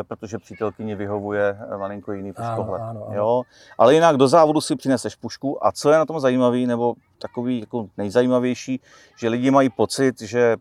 e, 0.00 0.04
protože 0.04 0.38
přítelkyni 0.38 0.94
vyhovuje 0.94 1.58
malinko 1.78 2.12
jiný 2.12 2.32
Ano, 2.36 2.56
puškohled. 2.56 2.82
ano, 2.82 3.06
ano. 3.06 3.16
Jo? 3.16 3.42
Ale 3.78 3.94
jinak 3.94 4.16
do 4.16 4.28
závodu 4.28 4.60
si 4.60 4.76
přineseš 4.76 5.14
pušku 5.14 5.66
a 5.66 5.72
co 5.72 5.90
je 5.90 5.98
na 5.98 6.06
tom 6.06 6.20
zajímavé, 6.20 6.58
nebo 6.58 6.94
takový 7.18 7.60
jako 7.60 7.86
nejzajímavější, 7.96 8.80
že 9.18 9.28
lidi 9.28 9.50
mají 9.50 9.70
pocit, 9.70 10.20
že 10.20 10.56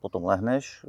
potom 0.00 0.24
lehneš, 0.24 0.86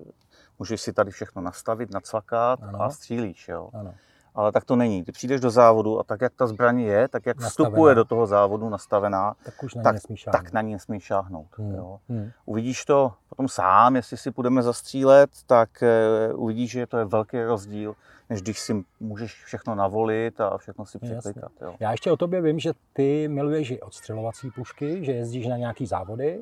můžeš 0.63 0.81
si 0.81 0.93
tady 0.93 1.11
všechno 1.11 1.41
nastavit, 1.41 1.91
nacvakat 1.91 2.59
Ano. 2.63 2.81
a 2.81 2.89
střílíš. 2.89 3.47
Jo? 3.47 3.69
Ano. 3.73 3.93
Ale 4.35 4.51
tak 4.51 4.63
to 4.65 4.75
není. 4.75 5.03
Ty 5.03 5.11
přijdeš 5.11 5.41
do 5.41 5.49
závodu 5.49 5.99
a 5.99 6.03
tak, 6.03 6.21
jak 6.21 6.33
ta 6.33 6.47
zbraň 6.47 6.79
je, 6.79 7.07
tak 7.07 7.25
jak 7.25 7.39
Nastavená. 7.39 7.69
vstupuje 7.69 7.95
do 7.95 8.05
toho 8.05 8.27
závodu 8.27 8.69
nastavená, 8.69 9.35
Tak 9.45 9.63
už 9.63 9.75
na 9.75 9.83
Tak- 9.83 9.95
tak 10.31 10.51
na 10.53 10.61
ní 10.61 10.73
nesmíš 10.73 11.03
šáhnout. 11.03 11.47
Hmm. 11.57 11.75
Jo? 11.75 11.99
Hmm. 12.09 12.31
Uvidíš 12.45 12.85
to 12.85 13.13
potom 13.29 13.47
sám, 13.47 13.95
jestli 13.95 14.17
si 14.17 14.31
půjdeme 14.31 14.61
zastřílet, 14.63 15.29
tak 15.47 15.83
eh, 15.83 16.33
uvidíš, 16.33 16.71
že 16.71 16.87
to 16.87 16.97
je 16.97 17.05
velký 17.05 17.43
rozdíl, 17.43 17.95
než 18.29 18.41
když 18.41 18.59
si 18.59 18.83
můžeš 18.99 19.43
všechno 19.43 19.75
navolit 19.75 20.41
a 20.41 20.57
všechno 20.57 20.85
si 20.85 20.97
Jasně. 21.01 21.19
překlikat. 21.19 21.51
Jo. 21.61 21.75
Já 21.79 21.91
ještě 21.91 22.11
o 22.11 22.17
tobě 22.17 22.41
vím, 22.41 22.59
že 22.59 22.71
ty 22.93 23.27
miluješ 23.27 23.71
i 23.71 23.81
odstřelovací 23.81 24.51
pušky, 24.51 25.05
že 25.05 25.11
jezdíš 25.11 25.47
na 25.47 25.57
nějaký 25.57 25.85
závody. 25.85 26.39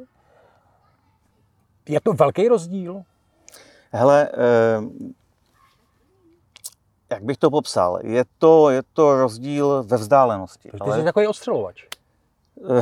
Je 1.89 2.01
to 2.01 2.13
velký 2.13 2.47
rozdíl? 2.47 3.03
Hele, 3.91 4.29
eh, 4.33 4.81
jak 7.09 7.23
bych 7.23 7.37
to 7.37 7.51
popsal? 7.51 7.99
Je 8.03 8.25
to, 8.37 8.69
je 8.69 8.81
to 8.93 9.15
rozdíl 9.15 9.83
ve 9.83 9.97
vzdálenosti. 9.97 10.69
Protože 10.69 10.83
ty 10.83 10.89
jsi 10.89 10.93
Ale 10.93 11.03
takový 11.03 11.27
odstřelovač. 11.27 11.85
Eh. 12.77 12.81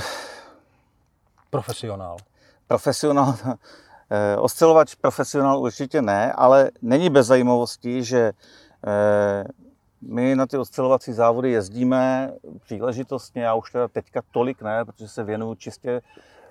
Profesionál. 1.50 2.18
profesionál, 2.68 3.36
eh, 4.10 4.38
ostřelovač 4.38 4.96
profesionál 4.96 5.60
určitě 5.60 6.02
ne, 6.02 6.34
ale 6.34 6.72
není 6.82 7.10
bez 7.10 7.28
zajímavosti, 7.28 8.04
že 8.04 8.32
eh, 8.88 9.44
my 10.02 10.36
na 10.36 10.48
ty 10.48 10.58
ostřelovací 10.58 11.14
závody 11.14 11.52
jezdíme 11.52 12.34
příležitostně, 12.60 13.44
já 13.44 13.54
už 13.54 13.72
teda 13.72 13.88
teďka 13.88 14.22
tolik 14.32 14.62
ne, 14.62 14.86
protože 14.86 15.08
se 15.08 15.24
věnuju 15.24 15.56
čistě 15.56 16.02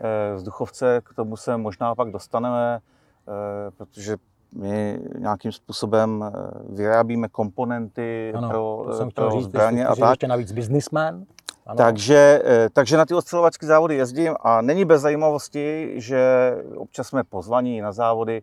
eh, 0.00 0.34
vzduchovce, 0.34 1.00
k 1.04 1.14
tomu 1.14 1.36
se 1.36 1.56
možná 1.56 1.94
pak 1.94 2.10
dostaneme, 2.10 2.78
eh, 2.78 3.70
protože 3.70 4.16
my 4.52 5.00
nějakým 5.18 5.52
způsobem 5.52 6.24
eh, 6.34 6.50
vyrábíme 6.68 7.28
komponenty 7.28 8.32
Ano, 8.36 8.48
pro, 8.48 8.86
eh, 9.02 9.10
pro 9.14 9.30
říct, 9.30 9.44
zbraně 9.44 9.86
a 9.86 9.96
tak. 9.96 10.10
ještě 10.10 10.28
navíc 10.28 10.52
businessman. 10.52 11.24
Ano. 11.66 11.76
Takže, 11.76 12.42
eh, 12.44 12.68
takže 12.72 12.96
na 12.96 13.04
ty 13.06 13.14
ostřelovačské 13.14 13.66
závody 13.66 13.96
jezdím 13.96 14.34
a 14.40 14.60
není 14.60 14.84
bez 14.84 15.02
zajímavosti, 15.02 15.92
že 15.96 16.52
občas 16.76 17.06
jsme 17.08 17.24
pozvaní 17.24 17.80
na 17.80 17.92
závody 17.92 18.42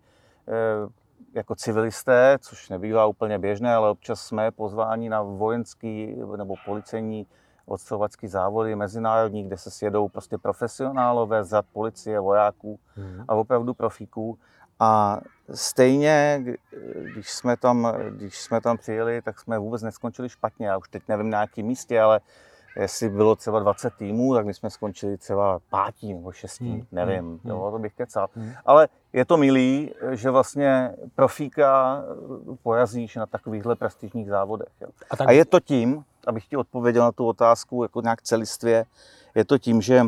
jako 1.33 1.55
civilisté, 1.55 2.37
což 2.41 2.69
nebývá 2.69 3.05
úplně 3.05 3.39
běžné, 3.39 3.75
ale 3.75 3.89
občas 3.89 4.21
jsme 4.21 4.51
pozváni 4.51 5.09
na 5.09 5.21
vojenský 5.21 6.15
nebo 6.37 6.55
policejní 6.65 7.27
odstřelovačské 7.65 8.27
závody 8.27 8.75
mezinárodní, 8.75 9.43
kde 9.43 9.57
se 9.57 9.71
sjedou 9.71 10.07
prostě 10.07 10.37
profesionálové 10.37 11.43
z 11.43 11.61
policie, 11.73 12.19
vojáků 12.19 12.79
Hmm. 12.95 13.25
a 13.27 13.35
opravdu 13.35 13.73
profíků. 13.73 14.37
A 14.79 15.19
stejně, 15.53 16.43
když 17.13 17.31
jsme, 17.31 17.57
tam, 17.57 17.93
když 18.09 18.41
jsme 18.41 18.61
tam 18.61 18.77
přijeli, 18.77 19.21
tak 19.21 19.39
jsme 19.39 19.59
vůbec 19.59 19.81
neskončili 19.81 20.29
špatně. 20.29 20.67
Já 20.67 20.77
už 20.77 20.89
teď 20.89 21.03
nevím 21.07 21.29
na 21.29 21.41
jakém 21.41 21.65
místě, 21.65 22.01
ale 22.01 22.21
jestli 22.75 23.09
bylo 23.09 23.35
třeba 23.35 23.59
20 23.59 23.93
týmů, 23.93 24.35
tak 24.35 24.45
my 24.45 24.53
jsme 24.53 24.69
skončili 24.69 25.17
třeba 25.17 25.59
pátí 25.69 26.13
nebo 26.13 26.31
šestí, 26.31 26.71
Hmm, 26.71 26.85
nevím, 26.91 27.25
hmm, 27.25 27.39
jo, 27.43 27.71
to 27.71 27.79
bych 27.79 27.93
kecal. 27.93 28.27
Hmm. 28.35 28.53
Ale 28.65 28.87
je 29.13 29.25
to 29.25 29.37
milý, 29.37 29.93
že 30.11 30.29
vlastně 30.29 30.91
profíka 31.15 32.03
pojazíš 32.63 33.15
na 33.15 33.25
takovýchhle 33.25 33.75
prestižních 33.75 34.29
závodech. 34.29 34.69
Jo. 34.81 34.87
A 35.09 35.15
tak 35.15 35.27
A 35.27 35.31
je 35.31 35.45
to 35.45 35.59
tím, 35.59 36.03
abych 36.27 36.47
ti 36.47 36.57
odpověděl 36.57 37.03
na 37.03 37.11
tu 37.11 37.27
otázku 37.27 37.83
jako 37.83 38.01
nějak 38.01 38.21
celistvě, 38.21 38.85
je 39.35 39.45
to 39.45 39.57
tím, 39.57 39.81
že 39.81 40.01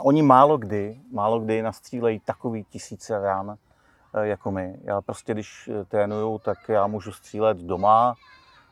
oni 0.00 0.22
málo 0.22 0.58
kdy, 0.58 1.00
málo 1.12 1.40
kdy 1.40 1.62
nastřílejí 1.62 2.20
takový 2.20 2.64
tisíce 2.64 3.18
rán 3.18 3.50
eh, 3.50 3.71
jako 4.20 4.50
my. 4.50 4.78
Já 4.84 5.00
prostě, 5.00 5.34
když 5.34 5.68
eh, 5.80 5.84
trénuju, 5.84 6.38
tak 6.38 6.58
já 6.68 6.86
můžu 6.86 7.12
střílet 7.12 7.56
doma 7.56 8.14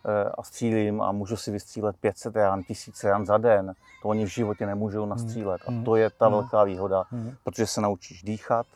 eh, 0.06 0.30
a 0.38 0.42
střílím 0.42 1.02
a 1.02 1.12
můžu 1.12 1.36
si 1.36 1.50
vystřílet 1.50 1.96
500 1.96 2.36
rán, 2.36 2.62
1000 2.62 3.04
rán 3.04 3.26
za 3.26 3.38
den. 3.38 3.72
To 4.02 4.08
oni 4.08 4.24
v 4.24 4.28
životě 4.28 4.66
nemůžou 4.66 5.06
nastřílet. 5.06 5.60
A 5.66 5.70
Hmm. 5.70 5.84
to 5.84 5.96
je 5.96 6.10
ta 6.10 6.26
Hmm. 6.26 6.34
velká 6.34 6.64
výhoda, 6.64 7.04
Hmm. 7.10 7.34
protože 7.44 7.66
se 7.66 7.80
naučíš 7.80 8.22
dýchat, 8.22 8.66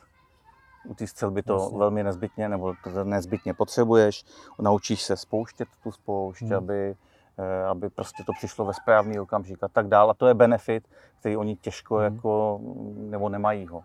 u 0.89 0.95
té 0.95 1.07
střelby 1.07 1.43
to 1.43 1.53
Jasně. 1.55 1.79
velmi 1.79 2.03
nezbytně, 2.05 2.49
nebo 2.49 2.75
to 2.85 3.05
nezbytně 3.05 3.55
potřebuješ. 3.55 4.25
Naučíš 4.61 5.03
se 5.03 5.17
spouštět 5.17 5.69
tu 5.83 5.93
spoušť, 5.93 6.43
Hmm. 6.43 6.55
aby, 6.55 6.95
eh, 7.39 7.65
aby 7.65 7.91
prostě 7.91 8.23
to 8.27 8.33
přišlo 8.39 8.65
ve 8.65 8.75
správný 8.75 9.21
okamžik 9.21 9.63
a 9.63 9.69
tak 9.69 9.89
dál. 9.89 10.11
A 10.11 10.15
to 10.15 10.27
je 10.27 10.35
benefit, 10.35 10.89
který 11.21 11.37
oni 11.37 11.57
těžko 11.57 11.95
Hmm. 11.97 12.05
jako, 12.17 12.61
nebo 12.97 13.29
nemají 13.29 13.67
ho. 13.67 13.83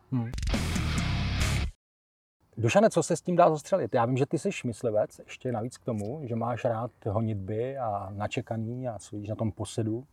Dušane, 2.59 2.89
co 2.89 3.03
se 3.03 3.15
s 3.15 3.21
tím 3.21 3.35
dá 3.35 3.49
zastřelit? 3.49 3.95
Já 3.95 4.05
vím, 4.05 4.17
že 4.17 4.25
ty 4.25 4.39
jsi 4.39 4.49
myslivec, 4.65 5.19
ještě 5.19 5.51
navíc 5.51 5.77
k 5.77 5.85
tomu, 5.85 6.21
že 6.23 6.35
máš 6.35 6.65
rád 6.65 6.91
honitby 7.05 7.77
a 7.77 8.09
načekaný 8.11 8.87
a 8.87 8.99
stojíš 8.99 9.29
na 9.29 9.35
tom 9.35 9.51
posedu. 9.51 10.03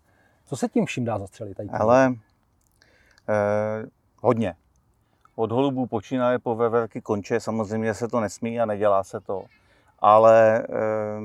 Co 0.45 0.57
se 0.57 0.69
tím 0.69 0.87
vším 0.87 1.05
dá 1.05 1.19
zastřelit? 1.19 1.57
Tady? 1.57 1.69
Ale 1.69 2.15
eh, 3.29 3.87
hodně. 4.21 4.55
Od 5.35 5.53
holubů 5.53 5.87
počínaje 5.87 6.39
po 6.39 6.55
veverky 6.55 7.01
konče, 7.01 7.41
samozřejmě 7.41 7.95
se 7.95 8.09
to 8.09 8.21
nesmí 8.21 8.61
a 8.61 8.67
nedělá 8.67 9.05
se 9.05 9.21
to. 9.21 9.45
Ale 9.99 10.63
eh, 10.63 11.21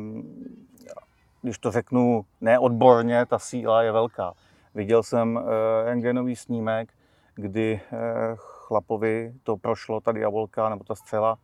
když 1.41 1.57
to 1.57 1.71
řeknu 1.71 2.25
neodborně, 2.41 3.25
ta 3.25 3.39
síla 3.39 3.83
je 3.83 3.91
velká. 3.91 4.33
Viděl 4.75 5.03
jsem 5.03 5.39
eh, 5.39 5.85
rengenový 5.85 6.35
snímek, 6.35 6.93
kdy 7.41 7.81
eh, 7.93 7.97
chlapovi 8.35 9.33
to 9.43 9.57
prošlo, 9.57 10.01
ta 10.01 10.11
diabolka 10.11 10.69
nebo 10.69 10.83
ta 10.83 10.95
střela, 10.95 11.37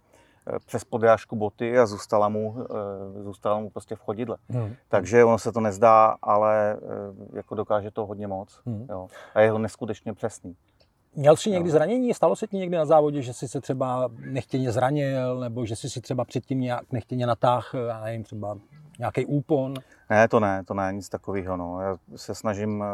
eh, 0.48 0.60
přes 0.66 0.84
podrážku 0.84 1.36
boty 1.36 1.80
a 1.80 1.86
zůstala 1.86 2.30
mu, 2.30 2.56
eh, 3.20 3.24
zůstala 3.24 3.60
mu 3.60 3.70
prostě 3.70 3.96
v 3.96 4.00
chodidle. 4.00 4.38
Hmm. 4.50 4.75
Takže 4.89 5.24
ono 5.24 5.38
se 5.39 5.51
to 5.51 5.60
nezdá, 5.60 6.16
ale 6.22 6.77
jako 7.34 7.56
dokáže 7.56 7.92
to 7.92 8.06
hodně 8.06 8.27
moc. 8.27 8.62
Hmm. 8.66 8.86
Jo. 8.89 9.08
A 9.36 9.42
je 9.42 9.51
to 9.51 9.58
neskutečně 9.58 10.13
přesný. 10.13 10.56
Měl 11.16 11.36
jsi 11.36 11.50
někdy 11.50 11.70
No. 11.70 11.72
zranění? 11.74 12.13
Stalo 12.13 12.36
se 12.36 12.48
ti 12.48 12.58
někdy 12.58 12.77
na 12.77 12.86
závodě, 12.86 13.22
že 13.22 13.34
jsi 13.34 13.48
se 13.48 13.62
třeba 13.62 14.10
nechtěně 14.25 14.72
zranil, 14.72 15.39
nebo 15.39 15.66
že 15.66 15.75
jsi 15.75 15.89
si 15.89 16.01
třeba 16.01 16.25
předtím 16.25 16.60
nějak 16.60 16.92
nechtěně 16.92 17.27
natáhl, 17.27 17.80
já 17.88 18.04
nevím, 18.04 18.24
třeba 18.24 18.58
nějaký 19.00 19.25
úpon, 19.25 19.74
Ne, 20.10 20.27
to 20.27 20.39
ne, 20.39 20.63
to 20.63 20.74
ne, 20.74 20.94
nic 20.94 21.10
takového. 21.10 21.58
No. 21.58 21.82
Já 21.82 21.98
se 22.16 22.36
snažím 22.36 22.84
eh, 22.84 22.88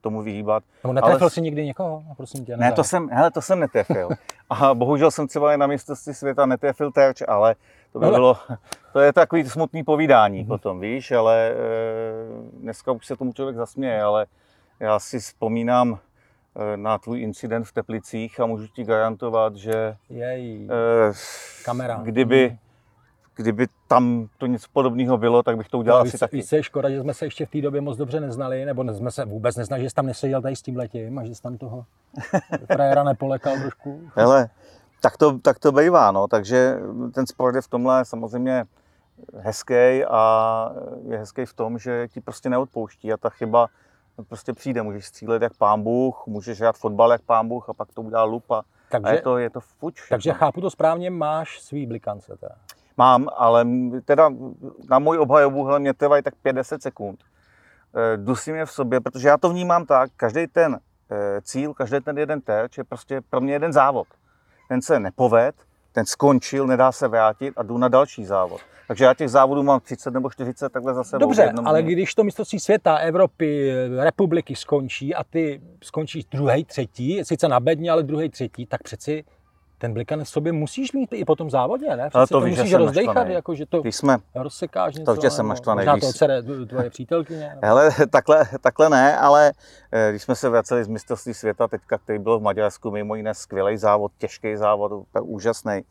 tomu 0.00 0.22
vyhýbat. 0.22 0.62
nebo 0.84 0.92
netrefil 0.92 1.18
Ale- 1.22 1.30
jsi 1.30 1.40
někdy 1.40 1.66
někoho, 1.66 2.02
No, 2.08 2.14
prosím 2.14 2.44
tě? 2.44 2.56
Ne, 2.56 2.72
to 2.72 2.84
jsem, 2.84 3.08
hele, 3.12 3.30
to 3.30 3.42
jsem 3.42 3.60
netrefil. 3.60 4.08
A 4.50 4.74
bohužel 4.74 5.10
jsem 5.10 5.28
třeba 5.28 5.54
i 5.54 5.56
na 5.56 5.66
mistrovství 5.66 6.14
světa 6.14 6.46
netrefil 6.46 6.92
terč, 6.92 7.22
ale 7.28 7.54
to 7.92 7.98
by 7.98 8.06
Ale- 8.06 8.14
bylo, 8.14 8.36
to 8.92 9.00
je 9.00 9.12
takový 9.12 9.44
smutný 9.48 9.84
povídání 9.84 10.38
Mhm. 10.38 10.48
potom, 10.48 10.80
víš, 10.80 11.12
ale 11.12 11.50
e, 11.50 11.54
dneska 12.60 12.92
už 12.92 13.06
se 13.06 13.16
tomu 13.16 13.32
člověk 13.32 13.56
zasměje, 13.56 14.02
ale 14.02 14.26
já 14.80 14.98
si 14.98 15.18
vzpomínám 15.18 15.98
e, 16.72 16.76
na 16.76 16.98
tvůj 16.98 17.20
incident 17.22 17.66
v 17.66 17.72
Teplicích 17.72 18.40
a 18.40 18.46
můžu 18.46 18.66
ti 18.66 18.84
garantovat, 18.84 19.56
že 19.56 19.96
Jej, 20.10 20.68
e, 20.70 21.12
kamera. 21.64 22.00
kdyby, 22.02 22.48
Mhm. 22.48 22.58
Kdyby 23.36 23.66
tam 23.88 24.28
to 24.38 24.46
něco 24.46 24.66
podobného 24.72 25.18
bylo, 25.18 25.42
tak 25.42 25.56
bych 25.56 25.68
to 25.68 25.78
udělal 25.78 26.00
Ale 26.00 26.08
asi 26.08 26.18
taky. 26.18 26.36
víš, 26.36 26.46
co 26.48 26.56
je 26.56 26.62
škoda, 26.62 26.90
že 26.90 27.00
jsme 27.00 27.14
se 27.14 27.26
ještě 27.26 27.46
v 27.46 27.50
té 27.50 27.60
době 27.60 27.80
moc 27.80 27.96
dobře 27.98 28.20
neznali, 28.20 28.64
nebo 28.64 28.82
ne- 28.82 28.94
jsme 28.94 29.10
se 29.10 29.24
vůbec 29.24 29.56
neznali, 29.56 29.82
že 29.82 29.90
jsi 29.90 29.94
tam 29.94 30.06
neseděl 30.06 30.42
tady 30.42 30.56
s 30.56 30.62
tím 30.62 30.76
letím 30.76 31.18
a 31.18 31.24
že 31.24 31.34
jsi 31.34 31.42
tam 31.42 31.58
toho 31.58 31.84
frajera 32.72 33.02
nepolekal 33.04 33.56
trošku. 33.60 34.00
Hele, 34.14 34.48
tak 35.02 35.16
to, 35.16 35.38
tak 35.38 35.58
to 35.58 35.72
bývá, 35.72 36.10
no. 36.10 36.28
takže 36.28 36.76
ten 37.14 37.26
sport 37.26 37.54
je 37.54 37.62
v 37.62 37.68
tomhle 37.68 38.04
samozřejmě 38.04 38.64
hezký 39.38 40.04
a 40.10 40.70
je 41.08 41.18
hezký 41.18 41.44
v 41.46 41.54
tom, 41.54 41.78
že 41.78 42.08
ti 42.08 42.20
prostě 42.20 42.50
neodpouští 42.50 43.12
a 43.12 43.16
ta 43.16 43.30
chyba 43.30 43.68
prostě 44.28 44.52
přijde. 44.52 44.82
Můžeš 44.82 45.06
střílet 45.06 45.42
jak 45.42 45.56
pán 45.56 45.82
Bůh, 45.82 46.22
můžeš 46.26 46.60
hrát 46.60 46.76
fotbal 46.76 47.12
jak 47.12 47.22
pán 47.22 47.48
Bůh 47.48 47.68
a 47.68 47.72
pak 47.72 47.92
to 47.94 48.02
udělá 48.02 48.24
lupa. 48.24 48.58
A 48.58 48.64
Takže, 48.90 49.14
je 49.14 49.22
to, 49.22 49.38
je 49.38 49.50
to 49.50 49.60
fuč. 49.60 50.08
takže 50.08 50.32
chápu 50.32 50.60
to 50.60 50.70
správně, 50.70 51.10
máš 51.10 51.60
svý 51.60 51.86
blikance 51.86 52.36
teda. 52.40 52.54
Mám, 52.96 53.28
ale 53.36 53.66
teda 54.04 54.30
na 54.90 54.98
můj 54.98 55.18
obhajobu 55.18 55.64
hele, 55.64 55.78
mě 55.78 55.94
trvají 55.94 56.22
tak 56.22 56.34
50 56.42 56.82
sekund. 56.82 57.20
Eh, 57.94 58.16
Dusím 58.16 58.54
je 58.54 58.66
v 58.66 58.70
sobě, 58.70 59.00
protože 59.00 59.28
já 59.28 59.36
to 59.36 59.48
vnímám 59.48 59.86
tak, 59.86 60.10
každý 60.16 60.46
ten 60.46 60.78
eh, 61.10 61.40
cíl, 61.42 61.74
každý 61.74 62.00
ten 62.00 62.18
jeden 62.18 62.40
terč 62.40 62.78
je 62.78 62.84
prostě 62.84 63.20
pro 63.30 63.40
mě 63.40 63.52
jeden 63.52 63.72
závod. 63.72 64.06
Ten 64.68 64.82
se 64.82 65.00
nepoved, 65.00 65.54
ten 65.92 66.06
skončil, 66.06 66.66
nedá 66.66 66.92
se 66.92 67.08
vrátit 67.08 67.54
a 67.56 67.62
jdu 67.62 67.78
na 67.78 67.88
další 67.88 68.24
závod. 68.24 68.60
Takže 68.88 69.04
já 69.04 69.14
těch 69.14 69.30
závodů 69.30 69.62
mám 69.62 69.80
30 69.80 70.14
nebo 70.14 70.30
40 70.30 70.72
takhle 70.72 70.94
za 70.94 71.04
sebou. 71.04 71.20
Dobře, 71.20 71.42
jednom 71.42 71.66
ale 71.66 71.82
dni. 71.82 71.92
když 71.92 72.14
to 72.14 72.24
mistrovství 72.24 72.60
světa, 72.60 72.96
Evropy, 72.96 73.72
republiky 74.00 74.56
skončí 74.56 75.14
a 75.14 75.24
ty 75.24 75.60
skončíš 75.82 76.24
druhý, 76.24 76.64
třetí, 76.64 77.24
sice 77.24 77.48
na 77.48 77.60
bedně, 77.60 77.90
ale 77.90 78.02
druhý, 78.02 78.28
třetí, 78.28 78.66
tak 78.66 78.82
přeci 78.82 79.24
ten 79.78 79.92
blikan 79.92 80.24
v 80.24 80.28
sobě 80.28 80.52
musíš 80.52 80.92
mít 80.92 81.12
i 81.12 81.24
po 81.24 81.36
tom 81.36 81.50
závodě, 81.50 81.86
ne? 81.96 82.02
Přeci 82.08 82.16
Ale 82.16 82.26
to, 82.26 82.40
to 82.40 82.40
víš, 82.40 82.54
že 82.54 82.60
musíš 82.62 82.70
jsem 82.72 82.80
rozdejchat, 82.80 83.28
jako, 83.28 83.54
že 83.54 83.66
to 83.66 83.82
Když 83.82 83.96
jsme, 83.96 84.16
rozsekáš 84.34 84.94
něco. 84.94 85.16
že 85.22 85.30
jsem 85.30 85.44
nebo 85.44 85.48
naštvaný, 85.48 85.78
Možná 85.78 85.96
to 85.96 86.08
ocere 86.08 86.42
tvoje 86.42 86.90
přítelkyně. 86.90 87.48
nebo- 87.54 87.66
hele, 87.66 87.90
takhle, 88.10 88.44
takhle 88.60 88.90
ne, 88.90 89.18
ale 89.18 89.52
eh, 89.92 90.10
když 90.10 90.22
jsme 90.22 90.34
se 90.34 90.48
vraceli 90.48 90.84
z 90.84 90.88
mistrovství 90.88 91.34
světa 91.34 91.68
teďka, 91.68 91.98
který 91.98 92.18
byl 92.18 92.38
v 92.38 92.42
Maďarsku, 92.42 92.90
mimo 92.90 93.14
jiné 93.14 93.34
skvělý 93.34 93.76
závod, 93.76 94.12
těžký 94.18 94.56
závod, 94.56 94.92
úžasný, 95.22 95.82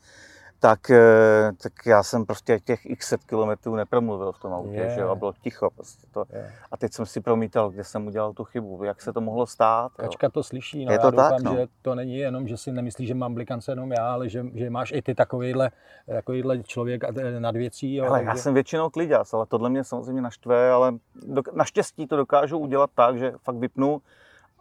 tak, 0.63 0.89
eh, 0.89 1.51
tak 1.63 1.73
já 1.85 2.03
jsem 2.03 2.25
prostě 2.25 2.59
těch 2.59 2.85
x 2.85 3.07
set 3.07 3.23
kilometrů 3.23 3.75
nepromluvil 3.75 4.31
v 4.31 4.39
tom 4.39 4.53
autě, 4.53 4.75
Je. 4.75 4.89
že 4.89 5.01
jo, 5.01 5.09
a 5.09 5.15
bylo 5.15 5.33
ticho. 5.41 5.69
Prostě 5.69 6.07
to. 6.13 6.25
Je. 6.33 6.51
A 6.71 6.77
teď 6.77 6.93
jsem 6.93 7.05
si 7.05 7.21
promítal, 7.21 7.69
kde 7.69 7.83
jsem 7.83 8.07
udělal 8.07 8.33
tu 8.33 8.43
chybu, 8.43 8.83
jak 8.83 9.01
se 9.01 9.13
to 9.13 9.21
mohlo 9.21 9.45
stát. 9.47 9.91
jo. 9.99 10.05
Kačka 10.05 10.29
to 10.29 10.43
slyší, 10.43 10.85
no 10.85 10.91
Je 10.91 10.95
já 10.95 11.01
to 11.01 11.11
doufám, 11.11 11.29
tak, 11.31 11.41
no. 11.41 11.55
že 11.55 11.67
to 11.81 11.95
není 11.95 12.17
jenom, 12.17 12.47
že 12.47 12.57
si 12.57 12.71
nemyslíš, 12.71 13.07
že 13.07 13.15
mám 13.15 13.33
blikance 13.33 13.71
jenom 13.71 13.91
já, 13.91 14.13
ale 14.13 14.29
že, 14.29 14.45
že 14.53 14.69
máš 14.69 14.91
i 14.91 15.01
ty 15.01 15.15
takovýhle, 15.15 15.71
takovýhle 16.07 16.63
člověk 16.63 17.03
eh, 17.03 17.39
nad 17.39 17.55
věcí. 17.55 17.95
Jo, 17.95 18.05
Ale 18.05 18.23
já 18.23 18.35
že- 18.35 18.41
jsem 18.41 18.53
většinou 18.53 18.89
kliděs, 18.89 19.33
ale 19.33 19.45
tohle 19.45 19.69
mě 19.69 19.83
samozřejmě 19.83 20.21
naštve, 20.21 20.71
ale 20.71 20.91
dok- 21.27 21.53
naštěstí 21.55 22.07
to 22.07 22.17
dokážu 22.17 22.57
udělat 22.57 22.89
tak, 22.95 23.17
že 23.17 23.33
fakt 23.43 23.55
vypnu 23.57 24.01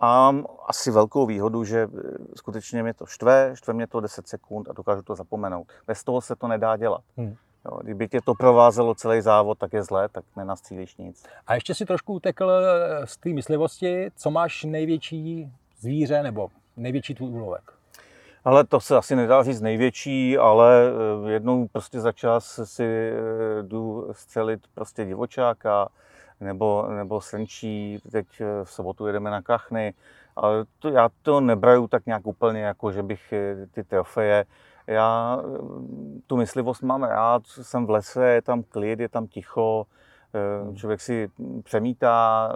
a 0.03 0.07
mám 0.07 0.47
asi 0.67 0.91
velkou 0.91 1.27
výhodu, 1.27 1.65
že 1.65 1.81
eh, 1.83 1.89
skutečně 2.37 2.83
mě 2.83 2.95
to 2.95 3.07
štve, 3.07 3.51
štve 3.55 3.75
mě 3.75 3.87
to 3.87 4.01
10 4.01 4.29
sekund 4.29 4.69
a 4.69 4.73
dokážu 4.73 5.03
to 5.03 5.15
zapomenout. 5.15 5.67
Bez 5.87 6.05
toho 6.05 6.21
se 6.21 6.37
to 6.37 6.49
nedá 6.49 6.77
dělat. 6.77 7.01
Hmm. 7.17 7.37
Jo, 7.65 7.79
kdyby 7.83 8.09
tě 8.09 8.21
to 8.25 8.35
provázelo 8.35 8.95
celý 8.95 9.21
závod, 9.21 9.59
tak 9.59 9.73
je 9.73 9.83
zlé, 9.83 10.09
tak 10.09 10.25
nenastřílíš 10.37 10.97
nic. 10.97 11.25
A 11.47 11.55
ještě 11.55 11.75
si 11.75 11.87
trošku 11.87 12.15
utekl 12.15 12.51
eh, 12.51 13.07
z 13.07 13.17
té 13.17 13.29
myslivosti, 13.29 14.11
co 14.17 14.31
máš 14.31 14.65
největší 14.65 15.53
zvíře 15.81 16.23
nebo 16.23 16.49
největší 16.77 17.15
tvůj 17.15 17.31
úlovek? 17.31 17.73
Ale 18.45 18.65
to 18.65 18.81
se 18.81 18.97
asi 18.97 19.17
nedá 19.17 19.43
říct 19.43 19.61
největší, 19.61 20.39
ale 20.39 20.83
eh, 21.27 21.31
jednou 21.31 21.69
prostě 21.69 22.01
za 22.01 22.13
čas 22.13 22.61
si 22.65 23.13
jdu 23.63 24.09
střelit 24.13 24.61
prostě 24.75 25.05
divočáka 25.05 25.89
nebo, 26.43 26.87
nebo 26.97 27.21
srnčí. 27.21 27.99
Teď 28.13 28.27
eh, 28.41 28.65
v 28.65 28.71
sobotu 28.71 29.07
jedeme 29.07 29.31
na 29.31 29.43
kachny. 29.43 29.95
Ale 30.37 30.65
to, 30.79 30.89
já 30.89 31.09
to 31.23 31.41
nebraju 31.41 31.89
tak 31.89 32.07
nějak 32.07 32.27
úplně, 32.27 32.61
jako 32.61 32.93
že 32.93 33.03
bych 33.03 33.33
eh, 33.33 33.67
ty 33.67 33.85
trofeje. 33.85 34.45
Já 34.87 35.39
eh, 35.41 35.59
tu 36.27 36.37
myslivost 36.37 36.83
mám 36.83 37.03
rád, 37.03 37.43
jsem 37.47 37.87
v 37.87 37.91
lese, 37.91 38.29
je 38.29 38.43
tam 38.43 38.63
klid, 38.63 39.01
je 39.01 39.09
tam 39.09 39.27
ticho, 39.27 39.87
eh, 40.35 40.75
člověk 40.75 41.01
si 41.01 41.29
přemítá, 41.63 42.53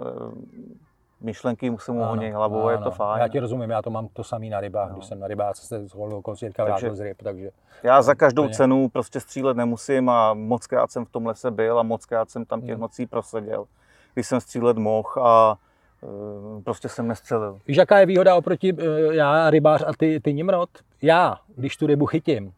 myšlenky 1.21 1.69
mu 1.69 1.79
se 1.79 1.91
mu 1.91 2.03
honí 2.03 2.31
hlavou, 2.31 2.69
je 2.69 2.77
to 2.77 2.91
fajn. 2.91 3.21
Já 3.21 3.27
ti 3.27 3.39
rozumím, 3.39 3.69
já 3.69 3.81
to 3.81 3.89
mám 3.89 4.07
to 4.07 4.23
samý 4.23 4.49
na 4.49 4.59
rybách, 4.59 4.89
No. 4.89 4.95
když 4.95 5.05
jsem 5.05 5.19
na 5.19 5.27
rybáce 5.27 5.67
se 5.67 5.87
z 5.87 5.93
holou 5.93 6.21
koncírka 6.21 6.63
Takže- 6.65 6.71
vrátil 6.71 6.95
z 6.95 6.99
ryb, 6.99 7.17
takže 7.23 7.49
Já 7.83 8.01
za 8.01 8.15
každou 8.15 8.43
Úplně. 8.43 8.55
cenu 8.55 8.89
prostě 8.89 9.19
střílet 9.19 9.57
nemusím 9.57 10.09
a 10.09 10.33
moc 10.33 10.67
krát 10.67 10.91
jsem 10.91 11.05
v 11.05 11.09
tom 11.09 11.25
lese 11.25 11.51
byl 11.51 11.79
a 11.79 11.83
moc 11.83 12.05
krát 12.05 12.29
jsem 12.29 12.45
tam 12.45 12.61
těch 12.61 12.71
Hmm. 12.71 12.81
nocí 12.81 13.05
proseděl, 13.05 13.65
když 14.13 14.27
jsem 14.27 14.41
střílet 14.41 14.77
mohl 14.77 15.09
a 15.23 15.57
e, 16.03 16.61
prostě 16.61 16.89
jsem 16.89 17.07
nestřelil. 17.07 17.59
Víš, 17.67 17.77
jaká 17.77 17.99
je 17.99 18.05
výhoda 18.05 18.35
oproti 18.35 18.73
eh, 18.79 19.15
já, 19.15 19.49
rybář 19.49 19.83
a 19.87 19.91
ty, 19.97 20.19
ty 20.19 20.33
nimrod? 20.33 20.69
Já, 21.01 21.37
když 21.55 21.77
tu 21.77 21.87
rybu 21.87 22.05
chytím, 22.05 22.53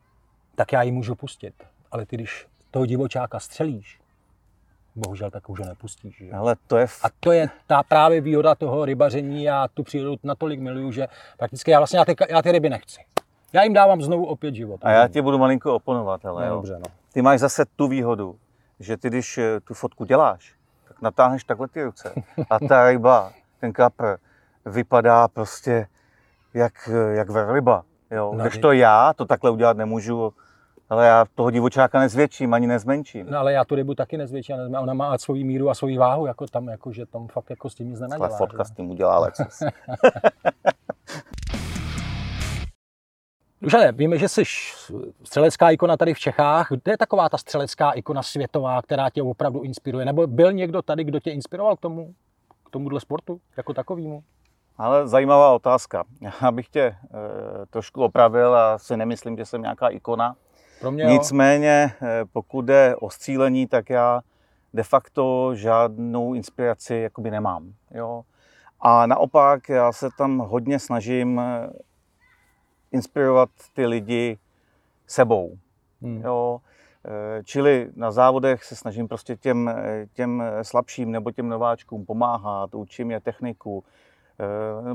tak 0.55 0.71
já 0.73 0.81
ji 0.81 0.91
můžu 0.91 1.15
pustit. 1.15 1.53
Ale 1.91 2.05
ty, 2.05 2.15
když 2.15 2.47
toho 2.71 2.85
divočáka 2.85 3.39
střelíš, 3.39 3.99
bohužel 4.99 5.31
tak 5.31 5.49
už 5.49 5.59
ho 5.59 5.65
nepustíš. 5.65 6.17
Že? 6.17 6.31
Ale 6.31 6.55
to 6.67 6.77
je... 6.77 6.87
A 7.03 7.07
to 7.19 7.31
je 7.31 7.49
ta 7.67 7.83
právě 7.83 8.21
výhoda 8.21 8.55
toho 8.55 8.85
rybaření. 8.85 9.43
Já 9.43 9.67
tu 9.67 9.83
přírodu 9.83 10.15
natolik 10.23 10.59
miluju, 10.59 10.91
že 10.91 11.07
prakticky 11.37 11.71
já 11.71 11.79
vlastně 11.79 11.99
já 11.99 12.05
ty, 12.05 12.15
já 12.29 12.41
ty 12.41 12.51
ryby 12.51 12.69
nechci. 12.69 13.01
Já 13.53 13.63
jim 13.63 13.73
dávám 13.73 14.01
znovu 14.01 14.25
opět 14.25 14.55
život. 14.55 14.79
A 14.83 14.91
já 14.91 15.07
ti 15.07 15.21
budu 15.21 15.37
malinko 15.37 15.75
oponovat, 15.75 16.25
ale 16.25 16.41
no, 16.41 16.49
jo. 16.49 16.55
dobře, 16.55 16.73
no. 16.73 16.85
Ty 17.13 17.21
máš 17.21 17.39
zase 17.39 17.65
tu 17.75 17.87
výhodu, 17.87 18.35
že 18.79 18.97
ty, 18.97 19.07
když 19.07 19.37
eh, 19.37 19.59
tu 19.59 19.73
fotku 19.73 20.05
děláš, 20.05 20.55
tak 20.87 21.01
natáhneš 21.01 21.43
takhle 21.43 21.67
ty 21.67 21.83
ruce 21.83 22.13
a 22.49 22.59
ta 22.59 22.89
ryba, 22.89 23.31
ten 23.59 23.73
kapr, 23.73 24.15
vypadá 24.65 25.27
prostě 25.27 25.87
jak, 26.53 26.89
eh, 26.93 27.15
jak 27.15 27.29
velryba. 27.29 27.83
Jo. 28.11 28.33
No, 28.35 28.43
Když 28.43 28.57
to 28.57 28.71
já 28.71 29.13
to 29.13 29.25
takhle 29.25 29.51
udělat 29.51 29.77
nemůžu, 29.77 30.33
ale 30.89 31.07
já 31.07 31.25
toho 31.35 31.51
divočáka 31.51 31.99
nezvětším, 31.99 32.53
ani 32.53 32.67
nezmenším. 32.67 33.27
No, 33.29 33.39
ale 33.39 33.53
já 33.53 33.65
tu 33.65 33.75
rybu 33.75 33.95
taky 33.95 34.17
nezvětším, 34.17 34.55
ale 34.55 34.69
ona 34.79 34.93
má 34.93 35.17
svoji 35.17 35.43
míru 35.43 35.69
a 35.69 35.73
svoji 35.73 35.97
váhu, 35.97 36.25
jako 36.25 36.47
tam, 36.47 36.67
jako, 36.67 36.91
že 36.91 37.05
tam 37.05 37.27
fakt 37.27 37.49
jako 37.49 37.69
s 37.69 37.75
tím 37.75 37.89
nic 37.89 37.99
nenadělá. 37.99 38.37
fotka 38.37 38.63
že? 38.63 38.67
s 38.67 38.71
tím 38.71 38.89
udělá 38.89 39.19
lecos. 39.19 39.59
Dušane, 43.61 43.91
víme, 43.91 44.17
že 44.17 44.27
jsi 44.27 44.43
střelecká 45.23 45.69
ikona 45.69 45.97
tady 45.97 46.13
v 46.13 46.19
Čechách. 46.19 46.67
Kde 46.69 46.91
je 46.91 46.97
taková 46.97 47.29
ta 47.29 47.37
střelecká 47.37 47.91
ikona 47.91 48.23
světová, 48.23 48.81
která 48.81 49.09
tě 49.09 49.23
opravdu 49.23 49.61
inspiruje? 49.61 50.05
Nebo 50.05 50.27
byl 50.27 50.53
někdo 50.53 50.81
tady, 50.81 51.03
kdo 51.03 51.19
tě 51.19 51.31
inspiroval 51.31 51.75
k 51.75 51.79
tomu, 51.79 52.13
k 52.65 52.69
tomuhle 52.69 52.99
sportu 52.99 53.41
jako 53.57 53.73
takovému? 53.73 54.23
Ale 54.77 55.07
zajímavá 55.07 55.51
otázka. 55.51 56.03
Já 56.41 56.51
bych 56.51 56.69
tě 56.69 56.81
e, 56.81 56.95
trošku 57.69 58.03
opravil 58.03 58.55
a 58.55 58.77
si 58.77 58.97
nemyslím, 58.97 59.37
že 59.37 59.45
jsem 59.45 59.61
nějaká 59.61 59.87
ikona. 59.87 60.35
Pro 60.79 60.91
mě 60.91 61.03
jo. 61.03 61.09
Nicméně, 61.09 61.91
eh, 62.01 62.25
pokud 62.33 62.61
jde 62.61 62.95
o 62.95 63.09
střílení, 63.09 63.67
tak 63.67 63.89
já 63.89 64.21
de 64.73 64.83
facto 64.83 65.55
žádnou 65.55 66.33
inspiraci 66.33 66.95
jakoby 66.95 67.31
nemám. 67.31 67.73
Jo? 67.91 68.23
A 68.79 69.05
naopak 69.05 69.69
já 69.69 69.91
se 69.91 70.09
tam 70.17 70.37
hodně 70.37 70.79
snažím 70.79 71.39
eh, 71.39 71.69
inspirovat 72.91 73.49
ty 73.73 73.85
lidi 73.85 74.37
sebou. 75.07 75.57
Hmm. 76.01 76.21
Jo? 76.21 76.59
Eh, 77.05 77.43
Čili 77.43 77.89
na 77.95 78.11
závodech 78.11 78.63
se 78.63 78.75
snažím 78.75 79.07
prostě 79.07 79.35
těm, 79.35 79.75
těm 80.13 80.43
slabším 80.61 81.11
nebo 81.11 81.31
těm 81.31 81.49
nováčkům 81.49 82.05
pomáhat, 82.05 82.75
učím 82.75 83.11
je 83.11 83.19
techniku. 83.19 83.83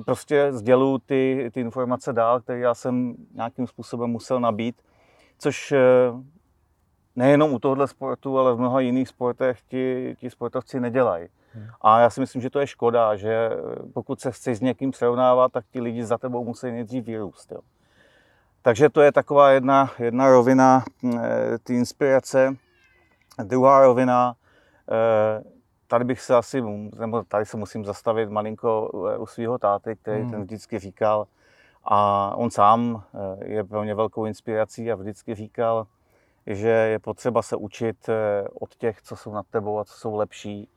Prostě 0.05 0.53
sděluju 0.53 0.99
ty, 0.99 1.51
ty 1.55 1.61
informace 1.61 2.13
dál, 2.13 2.41
které 2.41 2.59
já 2.59 2.75
jsem 2.75 3.15
nějakým 3.35 3.67
způsobem 3.67 4.11
musel 4.11 4.41
nabít, 4.41 4.77
což 5.39 5.73
eh, 5.73 5.79
nejenom 7.17 7.53
u 7.53 7.59
tohohle 7.59 7.89
sportu, 7.89 8.39
ale 8.39 8.55
v 8.55 8.59
mnoha 8.59 8.81
jiných 8.81 9.09
sportech 9.09 9.63
ti, 9.63 10.17
ti 10.19 10.31
sportovci 10.31 10.81
nedělají. 10.81 11.29
Hmm. 11.55 11.67
A 11.81 12.01
já 12.01 12.11
si 12.11 12.21
myslím, 12.21 12.43
že 12.43 12.51
to 12.51 12.61
je 12.61 12.67
škoda, 12.67 13.17
že 13.17 13.33
eh, 13.33 13.59
pokud 13.95 14.21
se 14.21 14.33
chceš 14.33 14.59
s 14.59 14.61
někým 14.61 14.93
srovnávat, 14.93 15.53
tak 15.53 15.65
ti 15.73 15.81
lidi 15.81 16.05
za 16.05 16.19
tebou 16.19 16.45
musí 16.45 16.67
nejdřív 16.67 17.05
vyrůst. 17.05 17.53
Jo. 17.53 17.61
Takže 18.63 18.89
to 18.89 19.01
je 19.01 19.13
taková 19.13 19.51
jedna, 19.51 19.91
jedna 19.99 20.29
rovina 20.29 20.85
eh, 21.05 21.59
ty 21.65 21.75
inspirace. 21.75 22.57
Druhá 23.45 23.83
rovina, 23.83 24.35
tady 25.87 26.05
bych 26.05 26.21
se 26.21 26.35
asi, 26.35 26.63
nebo 26.99 27.23
tady 27.23 27.47
se 27.47 27.57
musím 27.57 27.85
zastavit 27.85 28.31
malinko 28.31 28.91
u 29.19 29.27
svého 29.27 29.59
táty, 29.59 29.97
který 29.97 30.23
Hmm. 30.23 30.31
ten 30.31 30.43
vždycky 30.43 30.79
říkal, 30.79 31.27
a 31.85 32.33
on 32.37 32.51
sám 32.51 33.03
eh, 33.15 33.53
je 33.53 33.65
pro 33.65 33.83
mě 33.83 33.95
velkou 33.95 34.25
inspirací 34.25 34.93
a 34.93 34.95
vždycky 34.95 35.35
říkal, 35.35 35.87
že 36.47 36.69
je 36.69 36.99
potřeba 36.99 37.43
se 37.43 37.57
učit 37.57 38.09
eh, 38.09 38.45
od 38.61 38.75
těch, 38.75 39.03
co 39.03 39.17
jsou 39.17 39.33
nad 39.33 39.47
tebou 39.47 39.79
a 39.79 39.85
co 39.85 39.93
jsou 39.99 40.15
lepší 40.15 40.69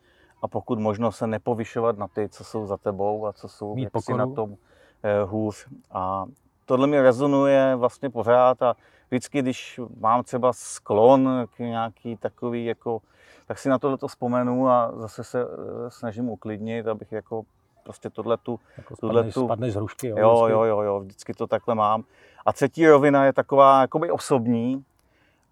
a 0.42 0.48
pokud 0.48 0.80
možno 0.80 1.12
se 1.12 1.28
nepovyšovat 1.28 1.98
na 1.98 2.08
ty, 2.08 2.30
co 2.30 2.44
jsou 2.44 2.66
za 2.66 2.78
tebou 2.78 3.26
a 3.26 3.34
co 3.34 3.48
jsou 3.48 3.76
Mít 3.76 3.90
jaksi 3.94 4.14
na 4.14 4.28
tom 4.28 4.56
eh, 5.04 5.24
hůř. 5.24 5.68
A 5.92 6.26
tohle 6.66 6.88
mi 6.88 7.02
rezonuje 7.02 7.76
vlastně 7.76 8.10
pořád 8.10 8.62
a 8.62 8.76
vždycky, 9.08 9.42
když 9.42 9.80
mám 10.00 10.24
třeba 10.24 10.54
sklon 10.54 11.46
k 11.56 11.60
nějaký 11.60 12.18
takový, 12.18 12.66
jako, 12.66 13.02
tak 13.48 13.60
si 13.60 13.70
na 13.70 13.80
tohle 13.80 13.98
to 13.98 14.08
vzpomenu 14.08 14.70
a 14.70 14.92
zase 14.96 15.24
se 15.24 15.46
snažím 15.90 16.30
uklidnit, 16.30 16.88
abych 16.88 17.12
jako 17.12 17.44
prostě 17.88 18.10
tohle 18.10 18.38
tu 18.38 18.60
Jako 18.78 18.96
spadneš, 18.96 19.34
tu- 19.34 19.46
spadneš 19.46 19.74
z 19.74 19.76
hrušky. 19.76 20.08
Jo, 20.08 20.16
Jo, 20.18 20.34
vždycky. 20.36 20.52
jo, 20.52 20.64
jo, 20.64 20.82
jo, 20.82 21.00
vždycky 21.00 21.34
to 21.34 21.48
takhle 21.48 21.76
mám. 21.76 22.04
A 22.46 22.54
třetí 22.54 22.88
rovina 22.88 23.26
je 23.26 23.34
taková 23.34 23.82
jakoby 23.82 24.12
osobní 24.12 24.84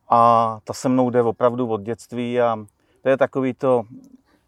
a 0.10 0.19
ta 0.63 0.74
se 0.74 0.89
mnou 0.89 1.10
jde 1.10 1.21
opravdu 1.21 1.67
od 1.67 1.82
dětství 1.82 2.41
a 2.41 2.58
to 3.02 3.10
je 3.10 3.17
takový 3.17 3.54
to, 3.54 3.84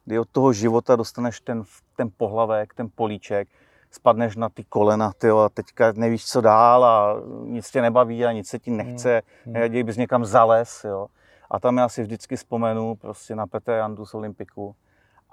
kdy 0.05 0.19
od 0.19 0.29
toho 0.31 0.53
života 0.53 0.95
dostaneš 0.95 1.39
ten, 1.41 1.63
ten 1.95 2.09
pohlavek, 2.17 2.73
ten 2.73 2.89
políček, 2.95 3.47
spadneš 3.91 4.35
na 4.35 4.49
ty 4.49 4.63
kolena, 4.63 5.11
tyjo, 5.17 5.37
a 5.37 5.49
teďka 5.49 5.93
nevíš, 5.95 6.25
co 6.25 6.41
dál 6.41 6.85
a 6.85 7.15
nic 7.43 7.71
tě 7.71 7.81
nebaví 7.81 8.25
a 8.25 8.31
nic 8.31 8.47
se 8.49 8.59
ti 8.59 8.71
nechce, 8.71 9.21
hmm. 9.45 9.55
raději 9.55 9.83
bys 9.83 9.97
někam 9.97 10.25
zales, 10.25 10.83
jo. 10.83 11.07
A 11.51 11.59
tam 11.59 11.77
já 11.77 11.89
si 11.89 12.01
vždycky 12.01 12.35
vzpomenu 12.35 12.95
prostě 12.95 13.35
na 13.35 13.47
Petra 13.47 13.75
Jandu 13.75 14.05
z 14.05 14.13
Olympiku. 14.13 14.75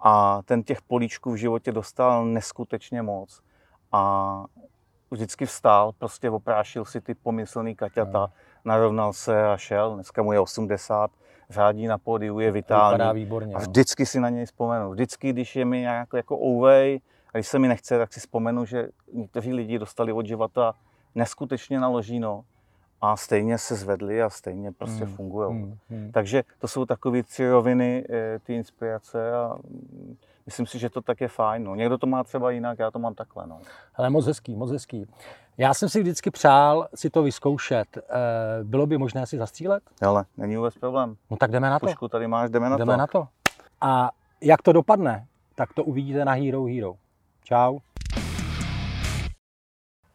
A 0.02 0.42
ten 0.44 0.62
těch 0.62 0.82
políčků 0.82 1.32
v 1.32 1.36
životě 1.36 1.72
dostal 1.72 2.24
neskutečně 2.24 3.02
moc. 3.02 3.40
A 3.92 4.44
vždycky 5.10 5.46
vstál, 5.46 5.92
prostě 5.92 6.30
oprášil 6.30 6.84
si 6.84 7.00
ty 7.00 7.14
pomyslný 7.14 7.74
kaťata, 7.76 8.18
No. 8.18 8.32
narovnal 8.64 9.12
se 9.12 9.46
a 9.48 9.56
šel. 9.56 9.94
Dneska 9.94 10.22
mu 10.22 10.32
je 10.32 10.40
80, 10.40 11.10
řádí 11.50 11.86
na 11.86 11.98
pódiu, 11.98 12.38
je 12.40 12.50
Vypadá 12.52 12.90
vitální. 12.90 13.20
výborně. 13.20 13.54
A 13.54 13.58
no. 13.58 13.62
vždycky 13.62 14.06
si 14.06 14.20
na 14.20 14.28
něj 14.28 14.46
vzpomenu. 14.46 14.90
Vždycky, 14.90 15.32
když 15.32 15.56
je 15.56 15.64
mi 15.64 15.80
nějak 15.80 16.08
jako 16.14 16.38
ouvej, 16.38 17.00
a 17.34 17.38
když 17.38 17.48
se 17.48 17.58
mi 17.58 17.68
nechce, 17.68 17.98
tak 17.98 18.12
si 18.12 18.20
vzpomenu, 18.20 18.64
že 18.64 18.88
někteří 19.12 19.52
lidi 19.54 19.78
dostali 19.78 20.12
od 20.12 20.26
života 20.26 20.74
neskutečně 21.14 21.80
naložíno 21.80 22.44
a 23.12 23.16
stejně 23.16 23.58
se 23.58 23.74
zvedli 23.74 24.22
a 24.22 24.30
stejně 24.30 24.72
prostě 24.72 25.04
Hmm, 25.04 25.16
fungují. 25.16 25.50
Hmm, 25.50 25.78
hmm. 25.90 26.10
Takže 26.12 26.42
to 26.58 26.68
jsou 26.68 26.86
takové 26.86 27.22
tři 27.22 27.50
roviny, 27.50 28.04
eh, 28.10 28.38
ty 28.38 28.54
inspirace 28.54 29.32
a 29.32 29.54
mm, 29.68 30.16
myslím 30.46 30.66
si, 30.66 30.78
že 30.78 30.90
to 30.90 31.00
tak 31.00 31.20
je 31.20 31.28
fajn. 31.28 31.64
No. 31.64 31.74
Někdo 31.74 31.98
to 31.98 32.06
má 32.06 32.24
třeba 32.24 32.50
jinak, 32.50 32.78
já 32.78 32.90
to 32.90 32.98
mám 32.98 33.14
takhle. 33.14 33.46
No. 33.46 33.58
Ale 33.94 34.10
moc 34.10 34.26
hezký, 34.26 34.54
moc 34.56 34.70
hezký. 34.70 35.06
Já 35.58 35.74
jsem 35.74 35.88
si 35.88 36.00
vždycky 36.00 36.30
přál 36.30 36.88
si 36.94 37.10
to 37.10 37.22
vyzkoušet. 37.22 37.98
Eh, 37.98 38.02
Bylo 38.64 38.86
by 38.86 38.98
možné 38.98 39.26
si 39.26 39.38
zastřílet? 39.38 39.82
Ale 40.02 40.24
není 40.36 40.56
vůbec 40.56 40.78
problém. 40.78 41.16
No 41.30 41.36
tak 41.36 41.50
jdeme 41.50 41.70
na 41.70 41.78
to. 41.78 41.86
Pušku 41.86 42.08
tady 42.08 42.28
máš, 42.28 42.50
jdeme 42.50 42.70
na 42.70 42.76
jdeme 42.76 42.92
to. 42.92 42.96
na 42.98 43.06
to. 43.06 43.28
A 43.80 44.10
jak 44.40 44.62
to 44.62 44.72
dopadne, 44.72 45.26
tak 45.54 45.72
to 45.72 45.84
uvidíte 45.84 46.24
na 46.24 46.32
Hero 46.32 46.64
Hero. 46.64 46.94
Čau. 47.44 47.78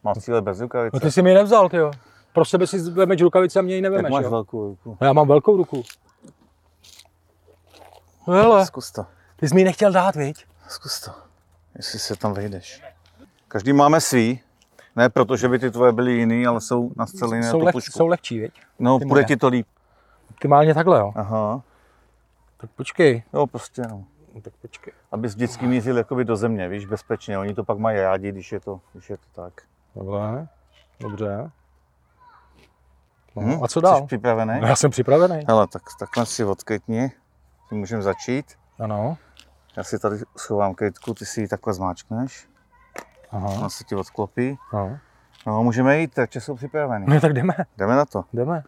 Mám 0.03 0.15
cíle 0.15 0.41
bez 0.41 0.61
rukavice. 0.61 0.91
No 0.93 0.99
ty 0.99 1.11
jsi 1.11 1.21
mi 1.21 1.33
nevzal, 1.33 1.69
ty 1.69 1.77
jo. 1.77 1.91
Pro 2.39 2.45
sebe 2.45 2.67
si 2.67 2.79
vezmeš 2.79 3.21
rukavice 3.21 3.59
a 3.59 3.61
mě 3.61 3.75
ji 3.75 3.81
tak 3.81 3.91
nevemeš, 3.91 4.11
máš 4.11 4.23
jo? 4.23 4.29
velkou 4.31 4.67
ruku. 4.67 4.97
No 5.01 5.07
já 5.07 5.13
mám 5.13 5.27
velkou 5.27 5.57
ruku. 5.57 5.83
No 8.27 8.33
hele, 8.33 8.65
Zkus 8.65 8.91
to. 8.91 9.05
ty 9.35 9.49
jsi 9.49 9.55
mi 9.55 9.63
nechtěl 9.63 9.91
dát, 9.91 10.15
viď? 10.15 10.45
Zkus 10.67 11.01
to. 11.01 11.11
Jestli 11.75 11.99
se 11.99 12.15
tam 12.15 12.33
vejdeš. 12.33 12.83
Každý 13.47 13.73
máme 13.73 14.01
svý. 14.01 14.39
Ne 14.95 15.09
proto, 15.09 15.37
že 15.37 15.47
by 15.47 15.59
ty 15.59 15.71
tvoje 15.71 15.91
byly 15.91 16.11
jiný, 16.11 16.47
ale 16.47 16.61
jsou 16.61 16.91
na 16.95 17.05
Jsou, 17.05 17.29
tu 17.51 17.59
leh, 17.59 17.71
pušku. 17.73 17.97
jsou 17.97 18.07
lehčí, 18.07 18.39
viď? 18.39 18.53
No, 18.79 18.99
ty 18.99 19.05
bude 19.05 19.23
ti 19.23 19.37
to 19.37 19.47
líp. 19.47 19.67
Optimálně 20.29 20.73
takhle, 20.73 20.99
jo. 20.99 21.11
Aha. 21.15 21.61
Tak 22.57 22.69
počkej. 22.69 23.23
Jo, 23.33 23.47
prostě 23.47 23.81
no. 23.89 24.03
No, 24.35 24.41
tak 24.41 24.53
počkej. 24.61 24.93
Abys 25.11 25.35
vždycky 25.35 25.67
mířil 25.67 25.97
jakoby 25.97 26.25
do 26.25 26.35
země, 26.35 26.69
víš, 26.69 26.85
bezpečně. 26.85 27.39
Oni 27.39 27.53
to 27.53 27.63
pak 27.63 27.77
mají 27.77 27.99
rádi, 27.99 28.31
když 28.31 28.51
je 28.51 28.59
to, 28.59 28.81
když 28.93 29.09
je 29.09 29.17
to 29.17 29.41
tak. 29.41 29.53
Takhle. 29.93 30.47
Dobře. 30.99 31.51
No, 33.41 33.57
Hm? 33.57 33.63
a 33.63 33.67
co 33.67 33.81
dál? 33.81 33.97
Jsi 34.01 34.05
připravený? 34.05 34.61
No, 34.61 34.67
já 34.67 34.75
jsem 34.75 34.91
připravený. 34.91 35.45
Hele, 35.47 35.67
tak 35.67 35.81
takhle 35.99 36.25
si 36.25 36.43
odkytni. 36.43 37.11
Tím 37.69 37.77
můžeme 37.77 38.01
začít. 38.01 38.45
Ano. 38.79 39.17
Já 39.77 39.83
si 39.83 39.99
tady 39.99 40.17
schovám 40.37 40.73
krytku, 40.73 41.13
ty 41.13 41.25
si 41.25 41.41
ji 41.41 41.47
takhle 41.47 41.73
zmáčkneš. 41.73 42.47
Aha. 43.31 43.47
Ona 43.49 43.69
se 43.69 43.83
ti 43.83 43.95
odklopí. 43.95 44.57
No. 44.73 44.97
No, 45.47 45.63
můžeme 45.63 45.99
jít, 45.99 46.13
takže 46.13 46.41
jsou 46.41 46.55
připraveni. 46.55 47.05
no 47.09 47.21
tak 47.21 47.33
jdeme. 47.33 47.53
Jdeme 47.77 47.95
na 47.95 48.05
to. 48.05 48.23
Jdeme. 48.33 48.63